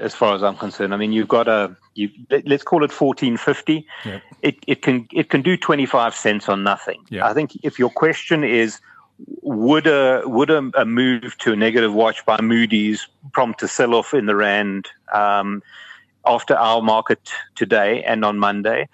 as 0.00 0.14
far 0.14 0.34
as 0.34 0.42
I'm 0.42 0.56
concerned. 0.56 0.94
I 0.94 0.96
mean, 0.96 1.12
you've 1.12 1.28
got 1.28 1.48
a 1.48 1.76
you 1.94 2.08
let's 2.44 2.62
call 2.62 2.84
it 2.84 2.92
1450. 2.92 3.84
Yep. 4.04 4.22
It 4.42 4.56
it 4.68 4.82
can 4.82 5.08
it 5.12 5.28
can 5.28 5.42
do 5.42 5.56
25 5.56 6.14
cents 6.14 6.48
on 6.48 6.62
nothing. 6.62 7.02
Yep. 7.10 7.24
I 7.24 7.34
think 7.34 7.56
if 7.64 7.76
your 7.76 7.90
question 7.90 8.44
is 8.44 8.80
would 9.42 9.86
a 9.86 10.22
would 10.24 10.50
a, 10.50 10.70
a, 10.74 10.84
move 10.84 11.36
to 11.38 11.52
a 11.52 11.56
negative 11.56 11.92
watch 11.92 12.24
by 12.24 12.40
Moody's 12.40 13.08
prompt 13.32 13.62
a 13.62 13.68
sell 13.68 13.94
off 13.94 14.14
in 14.14 14.26
the 14.26 14.36
rand 14.36 14.88
um, 15.12 15.62
after 16.26 16.54
our 16.54 16.82
market 16.82 17.30
today 17.54 18.02
and 18.04 18.24
on 18.24 18.38
Monday? 18.38 18.88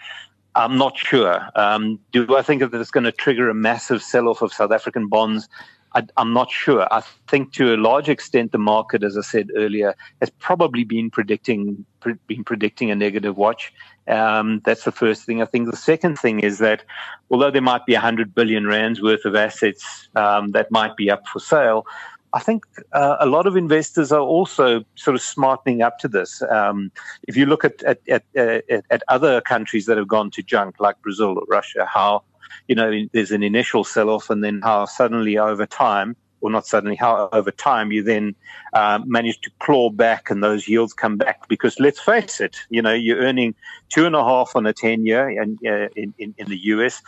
I'm 0.54 0.78
not 0.78 0.96
sure. 0.96 1.48
Um, 1.56 1.98
do 2.12 2.36
I 2.36 2.42
think 2.42 2.60
that 2.60 2.72
it's 2.74 2.90
going 2.90 3.04
to 3.04 3.12
trigger 3.12 3.50
a 3.50 3.54
massive 3.54 4.02
sell 4.02 4.28
off 4.28 4.40
of 4.40 4.52
South 4.52 4.70
African 4.70 5.08
bonds? 5.08 5.48
I, 5.94 6.02
am 6.16 6.32
not 6.32 6.50
sure. 6.50 6.86
I 6.92 7.02
think 7.28 7.52
to 7.54 7.74
a 7.74 7.76
large 7.76 8.08
extent 8.08 8.52
the 8.52 8.58
market, 8.58 9.02
as 9.02 9.16
I 9.16 9.20
said 9.20 9.50
earlier, 9.56 9.94
has 10.20 10.30
probably 10.30 10.84
been 10.84 11.10
predicting 11.10 11.84
pre- 12.00 12.18
been 12.26 12.44
predicting 12.44 12.90
a 12.90 12.94
negative 12.94 13.36
watch. 13.36 13.72
Um, 14.08 14.60
that's 14.64 14.84
the 14.84 14.92
first 14.92 15.24
thing. 15.24 15.40
I 15.40 15.46
think 15.46 15.70
the 15.70 15.76
second 15.76 16.18
thing 16.18 16.40
is 16.40 16.58
that 16.58 16.84
although 17.30 17.50
there 17.50 17.62
might 17.62 17.86
be 17.86 17.94
100 17.94 18.34
billion 18.34 18.66
rands 18.66 19.00
worth 19.00 19.24
of 19.24 19.34
assets 19.34 20.08
um, 20.16 20.50
that 20.50 20.70
might 20.70 20.96
be 20.96 21.10
up 21.10 21.26
for 21.28 21.38
sale, 21.38 21.86
I 22.34 22.40
think 22.40 22.64
uh, 22.92 23.16
a 23.20 23.26
lot 23.26 23.46
of 23.46 23.56
investors 23.56 24.10
are 24.10 24.20
also 24.20 24.84
sort 24.96 25.14
of 25.14 25.22
smartening 25.22 25.82
up 25.82 26.00
to 26.00 26.08
this. 26.08 26.42
Um, 26.42 26.90
if 27.28 27.36
you 27.36 27.46
look 27.46 27.64
at 27.64 27.82
at, 27.84 28.00
at, 28.08 28.24
at 28.34 28.84
at 28.90 29.02
other 29.06 29.40
countries 29.40 29.86
that 29.86 29.96
have 29.96 30.08
gone 30.08 30.32
to 30.32 30.42
junk, 30.42 30.80
like 30.80 31.00
Brazil 31.00 31.38
or 31.38 31.44
Russia, 31.48 31.86
how 31.86 32.24
you 32.68 32.74
know, 32.74 33.06
there's 33.12 33.30
an 33.30 33.42
initial 33.42 33.84
sell 33.84 34.10
off 34.10 34.30
and 34.30 34.42
then 34.42 34.60
how 34.62 34.84
suddenly 34.86 35.38
over 35.38 35.66
time, 35.66 36.16
or 36.40 36.50
not 36.50 36.66
suddenly, 36.66 36.96
how 36.96 37.28
over 37.32 37.50
time 37.50 37.90
you 37.90 38.02
then 38.02 38.34
uh, 38.74 39.00
manage 39.06 39.40
to 39.40 39.50
claw 39.60 39.88
back 39.88 40.30
and 40.30 40.42
those 40.42 40.68
yields 40.68 40.92
come 40.92 41.16
back. 41.16 41.48
Because 41.48 41.80
let's 41.80 42.00
face 42.00 42.40
it, 42.40 42.56
you 42.68 42.82
know, 42.82 42.92
you're 42.92 43.18
earning 43.18 43.54
two 43.88 44.04
and 44.04 44.14
a 44.14 44.22
half 44.22 44.54
on 44.54 44.66
a 44.66 44.72
10 44.72 45.06
year 45.06 45.30
uh, 45.40 45.88
in, 45.96 46.12
in, 46.18 46.34
in, 46.36 46.48
the 46.48 46.58
US. 46.64 47.00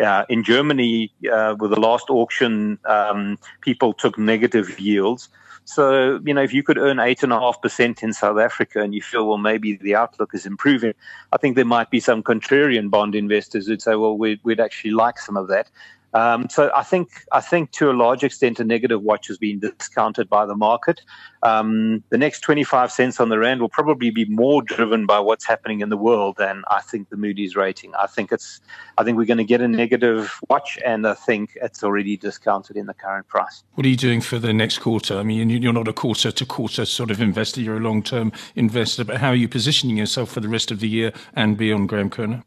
Uh, 0.00 0.24
in 0.28 0.44
Germany, 0.44 1.12
uh, 1.32 1.56
with 1.58 1.70
the 1.70 1.80
last 1.80 2.08
auction, 2.08 2.78
um, 2.84 3.38
people 3.62 3.92
took 3.92 4.16
negative 4.16 4.78
yields. 4.78 5.28
So, 5.64 6.20
you 6.24 6.34
know, 6.34 6.42
if 6.42 6.52
you 6.52 6.62
could 6.62 6.76
earn 6.76 6.98
8.5% 6.98 8.02
in 8.02 8.12
South 8.12 8.38
Africa 8.38 8.82
and 8.82 8.94
you 8.94 9.00
feel, 9.00 9.26
well, 9.26 9.38
maybe 9.38 9.76
the 9.76 9.94
outlook 9.94 10.34
is 10.34 10.44
improving, 10.44 10.92
I 11.32 11.38
think 11.38 11.56
there 11.56 11.64
might 11.64 11.90
be 11.90 12.00
some 12.00 12.22
contrarian 12.22 12.90
bond 12.90 13.14
investors 13.14 13.66
who'd 13.66 13.80
say, 13.80 13.94
well, 13.94 14.16
we'd, 14.16 14.40
we'd 14.44 14.60
actually 14.60 14.90
like 14.90 15.18
some 15.18 15.36
of 15.36 15.48
that. 15.48 15.70
Um, 16.14 16.48
so 16.48 16.70
I 16.74 16.84
think 16.84 17.24
I 17.32 17.40
think 17.40 17.72
to 17.72 17.90
a 17.90 17.92
large 17.92 18.22
extent 18.22 18.60
a 18.60 18.64
negative 18.64 19.02
watch 19.02 19.26
has 19.26 19.36
been 19.36 19.58
discounted 19.58 20.28
by 20.28 20.46
the 20.46 20.54
market. 20.54 21.02
Um, 21.42 22.02
the 22.08 22.16
next 22.16 22.40
25 22.40 22.90
cents 22.90 23.20
on 23.20 23.28
the 23.28 23.38
rand 23.38 23.60
will 23.60 23.68
probably 23.68 24.10
be 24.10 24.24
more 24.26 24.62
driven 24.62 25.06
by 25.06 25.18
what's 25.18 25.44
happening 25.44 25.80
in 25.80 25.88
the 25.90 25.96
world 25.96 26.36
than 26.38 26.62
I 26.70 26.80
think 26.80 27.10
the 27.10 27.16
Moody's 27.16 27.56
rating. 27.56 27.94
I 27.96 28.06
think 28.06 28.30
it's 28.30 28.60
I 28.96 29.02
think 29.02 29.18
we're 29.18 29.26
going 29.26 29.38
to 29.38 29.44
get 29.44 29.60
a 29.60 29.66
negative 29.66 30.40
watch, 30.48 30.78
and 30.86 31.06
I 31.06 31.14
think 31.14 31.58
it's 31.60 31.82
already 31.82 32.16
discounted 32.16 32.76
in 32.76 32.86
the 32.86 32.94
current 32.94 33.26
price. 33.26 33.64
What 33.74 33.84
are 33.84 33.90
you 33.90 33.96
doing 33.96 34.20
for 34.20 34.38
the 34.38 34.52
next 34.52 34.78
quarter? 34.78 35.18
I 35.18 35.24
mean, 35.24 35.50
you're 35.50 35.72
not 35.72 35.88
a 35.88 35.92
quarter 35.92 36.30
to 36.30 36.46
quarter 36.46 36.84
sort 36.84 37.10
of 37.10 37.20
investor; 37.20 37.60
you're 37.60 37.78
a 37.78 37.80
long 37.80 38.04
term 38.04 38.30
investor. 38.54 39.04
But 39.04 39.16
how 39.16 39.30
are 39.30 39.34
you 39.34 39.48
positioning 39.48 39.96
yourself 39.96 40.30
for 40.30 40.40
the 40.40 40.48
rest 40.48 40.70
of 40.70 40.78
the 40.78 40.88
year 40.88 41.12
and 41.34 41.56
beyond, 41.56 41.88
Graeme 41.88 42.10
Korner? 42.10 42.44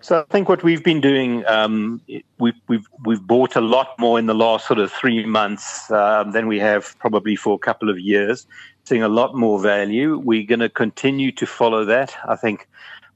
So 0.00 0.20
I 0.20 0.32
think 0.32 0.48
what 0.48 0.62
we've 0.62 0.82
been 0.82 1.00
doing, 1.00 1.44
um, 1.46 2.00
we've 2.38 2.54
we've 2.68 2.86
we've 3.04 3.22
bought 3.22 3.56
a 3.56 3.60
lot 3.60 3.98
more 3.98 4.18
in 4.18 4.26
the 4.26 4.34
last 4.34 4.66
sort 4.66 4.78
of 4.78 4.92
three 4.92 5.26
months 5.26 5.90
um, 5.90 6.32
than 6.32 6.46
we 6.46 6.58
have 6.60 6.96
probably 6.98 7.36
for 7.36 7.54
a 7.54 7.58
couple 7.58 7.90
of 7.90 7.98
years. 7.98 8.46
Seeing 8.84 9.02
a 9.02 9.08
lot 9.08 9.34
more 9.34 9.60
value. 9.60 10.18
We're 10.18 10.46
going 10.46 10.60
to 10.60 10.68
continue 10.68 11.32
to 11.32 11.46
follow 11.46 11.84
that. 11.84 12.14
I 12.26 12.36
think 12.36 12.68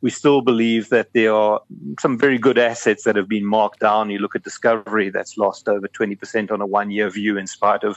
we 0.02 0.10
still 0.10 0.42
believe 0.42 0.88
that 0.90 1.12
there 1.12 1.32
are 1.32 1.60
some 2.00 2.18
very 2.18 2.36
good 2.36 2.58
assets 2.58 3.04
that 3.04 3.16
have 3.16 3.28
been 3.28 3.46
marked 3.46 3.80
down. 3.80 4.10
You 4.10 4.18
look 4.18 4.34
at 4.34 4.42
Discovery, 4.42 5.08
that's 5.08 5.38
lost 5.38 5.68
over 5.68 5.86
20% 5.86 6.50
on 6.50 6.60
a 6.60 6.66
one 6.66 6.90
year 6.90 7.08
view 7.08 7.38
in 7.38 7.46
spite 7.46 7.84
of 7.84 7.96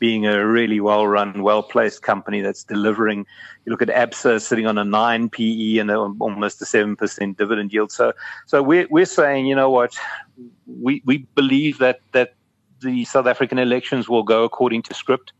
being 0.00 0.26
a 0.26 0.44
really 0.44 0.80
well 0.80 1.06
run, 1.06 1.42
well 1.42 1.62
placed 1.62 2.02
company 2.02 2.40
that's 2.40 2.64
delivering. 2.64 3.26
You 3.64 3.70
look 3.70 3.82
at 3.82 3.88
ABSA 3.88 4.40
sitting 4.40 4.66
on 4.66 4.78
a 4.78 4.84
9 4.84 5.28
PE 5.28 5.76
and 5.76 5.90
almost 5.90 6.60
a 6.62 6.64
7% 6.64 7.36
dividend 7.36 7.72
yield. 7.72 7.92
So, 7.92 8.12
so 8.46 8.62
we're, 8.62 8.88
we're 8.90 9.04
saying, 9.04 9.46
you 9.46 9.54
know 9.54 9.70
what, 9.70 9.96
we, 10.66 11.02
we 11.04 11.18
believe 11.36 11.78
that, 11.78 12.00
that 12.12 12.34
the 12.80 13.04
South 13.04 13.26
African 13.26 13.58
elections 13.58 14.08
will 14.08 14.22
go 14.22 14.42
according 14.42 14.82
to 14.84 14.94
script. 14.94 15.34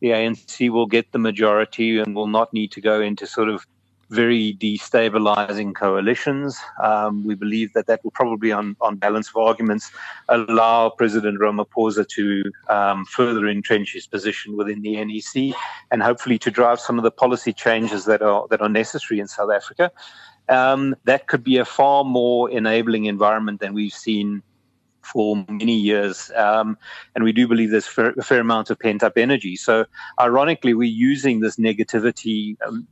The 0.00 0.08
ANC 0.08 0.68
will 0.68 0.86
get 0.86 1.10
the 1.12 1.18
majority 1.18 1.98
and 1.98 2.14
will 2.14 2.26
not 2.26 2.52
need 2.52 2.70
to 2.72 2.80
go 2.82 3.00
into 3.00 3.26
sort 3.26 3.48
of 3.48 3.66
very 4.12 4.54
destabilizing 4.60 5.74
coalitions. 5.74 6.58
Um, 6.82 7.24
we 7.24 7.34
believe 7.34 7.72
that 7.72 7.86
that 7.86 8.04
will 8.04 8.10
probably, 8.10 8.52
on, 8.52 8.76
on 8.80 8.96
balance 8.96 9.28
of 9.30 9.36
arguments, 9.36 9.90
allow 10.28 10.90
President 10.90 11.40
Ramaphosa 11.40 12.06
to 12.08 12.52
um, 12.68 13.04
further 13.06 13.48
entrench 13.48 13.94
his 13.94 14.06
position 14.06 14.56
within 14.56 14.82
the 14.82 15.02
NEC 15.02 15.56
and 15.90 16.02
hopefully 16.02 16.38
to 16.38 16.50
drive 16.50 16.78
some 16.78 16.98
of 16.98 17.04
the 17.04 17.10
policy 17.10 17.52
changes 17.52 18.04
that 18.04 18.22
are 18.22 18.46
that 18.48 18.60
are 18.60 18.68
necessary 18.68 19.18
in 19.18 19.26
South 19.26 19.50
Africa. 19.50 19.90
Um, 20.48 20.94
that 21.04 21.28
could 21.28 21.42
be 21.42 21.56
a 21.56 21.64
far 21.64 22.04
more 22.04 22.50
enabling 22.50 23.06
environment 23.06 23.60
than 23.60 23.72
we've 23.72 23.94
seen 23.94 24.42
for 25.04 25.44
many 25.48 25.76
years. 25.76 26.30
Um, 26.36 26.78
and 27.14 27.24
we 27.24 27.32
do 27.32 27.46
believe 27.46 27.70
there's 27.70 27.86
fair, 27.86 28.10
a 28.18 28.22
fair 28.22 28.40
amount 28.40 28.70
of 28.70 28.78
pent 28.78 29.02
up 29.02 29.16
energy. 29.16 29.56
So, 29.56 29.84
ironically, 30.20 30.74
we're 30.74 30.88
using 30.88 31.40
this 31.40 31.56
negativity, 31.56 32.56
um, 32.66 32.86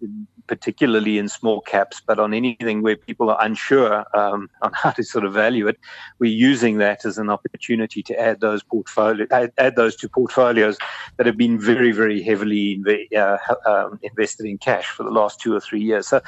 particularly 0.47 1.19
in 1.19 1.29
small 1.29 1.61
caps, 1.61 2.01
but 2.05 2.19
on 2.19 2.35
anything 2.35 2.83
where 2.83 2.97
people 2.97 3.31
are 3.31 3.45
unsure 3.45 4.05
um, 4.17 4.51
on 4.63 4.73
how 4.75 4.91
to 4.91 5.03
sort 5.03 5.25
of 5.25 5.33
value 5.33 5.67
it, 5.69 5.79
we're 6.19 6.31
using 6.31 6.79
that 6.79 7.05
as 7.05 7.19
an 7.19 7.31
opportunity 7.31 8.03
to 8.03 8.21
add 8.21 8.41
those 8.41 8.63
portfolio, 8.63 9.27
add, 9.31 9.53
add 9.59 9.77
those 9.77 9.97
to 9.97 10.09
portfolios 10.09 10.77
that 11.17 11.27
have 11.27 11.37
been 11.37 11.59
very, 11.59 11.93
very 11.93 12.23
heavily 12.23 12.79
inv- 12.79 13.17
uh, 13.17 13.39
um, 13.67 13.99
invested 14.03 14.47
in 14.47 14.59
cash 14.59 14.87
for 14.87 15.03
the 15.03 15.11
last 15.11 15.41
two 15.41 15.55
or 15.55 15.61
three 15.61 15.83
years. 15.83 16.09
So, 16.09 16.21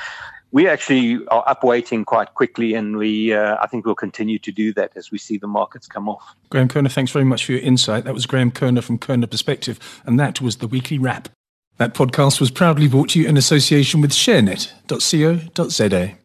we 0.53 0.69
actually 0.69 1.27
are 1.29 1.45
upweighting 1.47 2.05
quite 2.05 2.35
quickly, 2.35 2.75
and 2.75 2.97
we 2.97 3.33
uh, 3.33 3.57
I 3.61 3.67
think 3.67 3.85
we'll 3.85 3.95
continue 3.95 4.39
to 4.39 4.53
do 4.53 4.73
that 4.75 4.93
as 4.97 5.11
we 5.11 5.19
see 5.19 5.39
the 5.39 5.47
markets 5.47 5.89
come 5.89 6.09
off. 6.09 6.23
Graeme 6.51 6.69
Korner, 6.69 6.93
thanks 6.93 7.11
very 7.11 7.25
much 7.25 7.45
for 7.45 7.53
your 7.53 7.63
insight. 7.63 8.05
That 8.05 8.15
was 8.15 8.27
Graeme 8.27 8.53
Korner 8.53 8.85
from 8.85 8.99
Korner 8.99 9.31
Perspective, 9.31 9.81
and 10.05 10.21
that 10.21 10.41
was 10.41 10.59
the 10.59 10.69
weekly 10.69 10.99
wrap. 10.99 11.29
That 11.79 11.95
podcast 11.95 12.39
was 12.39 12.51
proudly 12.51 12.87
brought 12.87 13.11
to 13.11 13.21
you 13.21 13.27
in 13.27 13.37
association 13.37 14.01
with 14.01 14.13
ShareNet.co.za. 14.13 16.19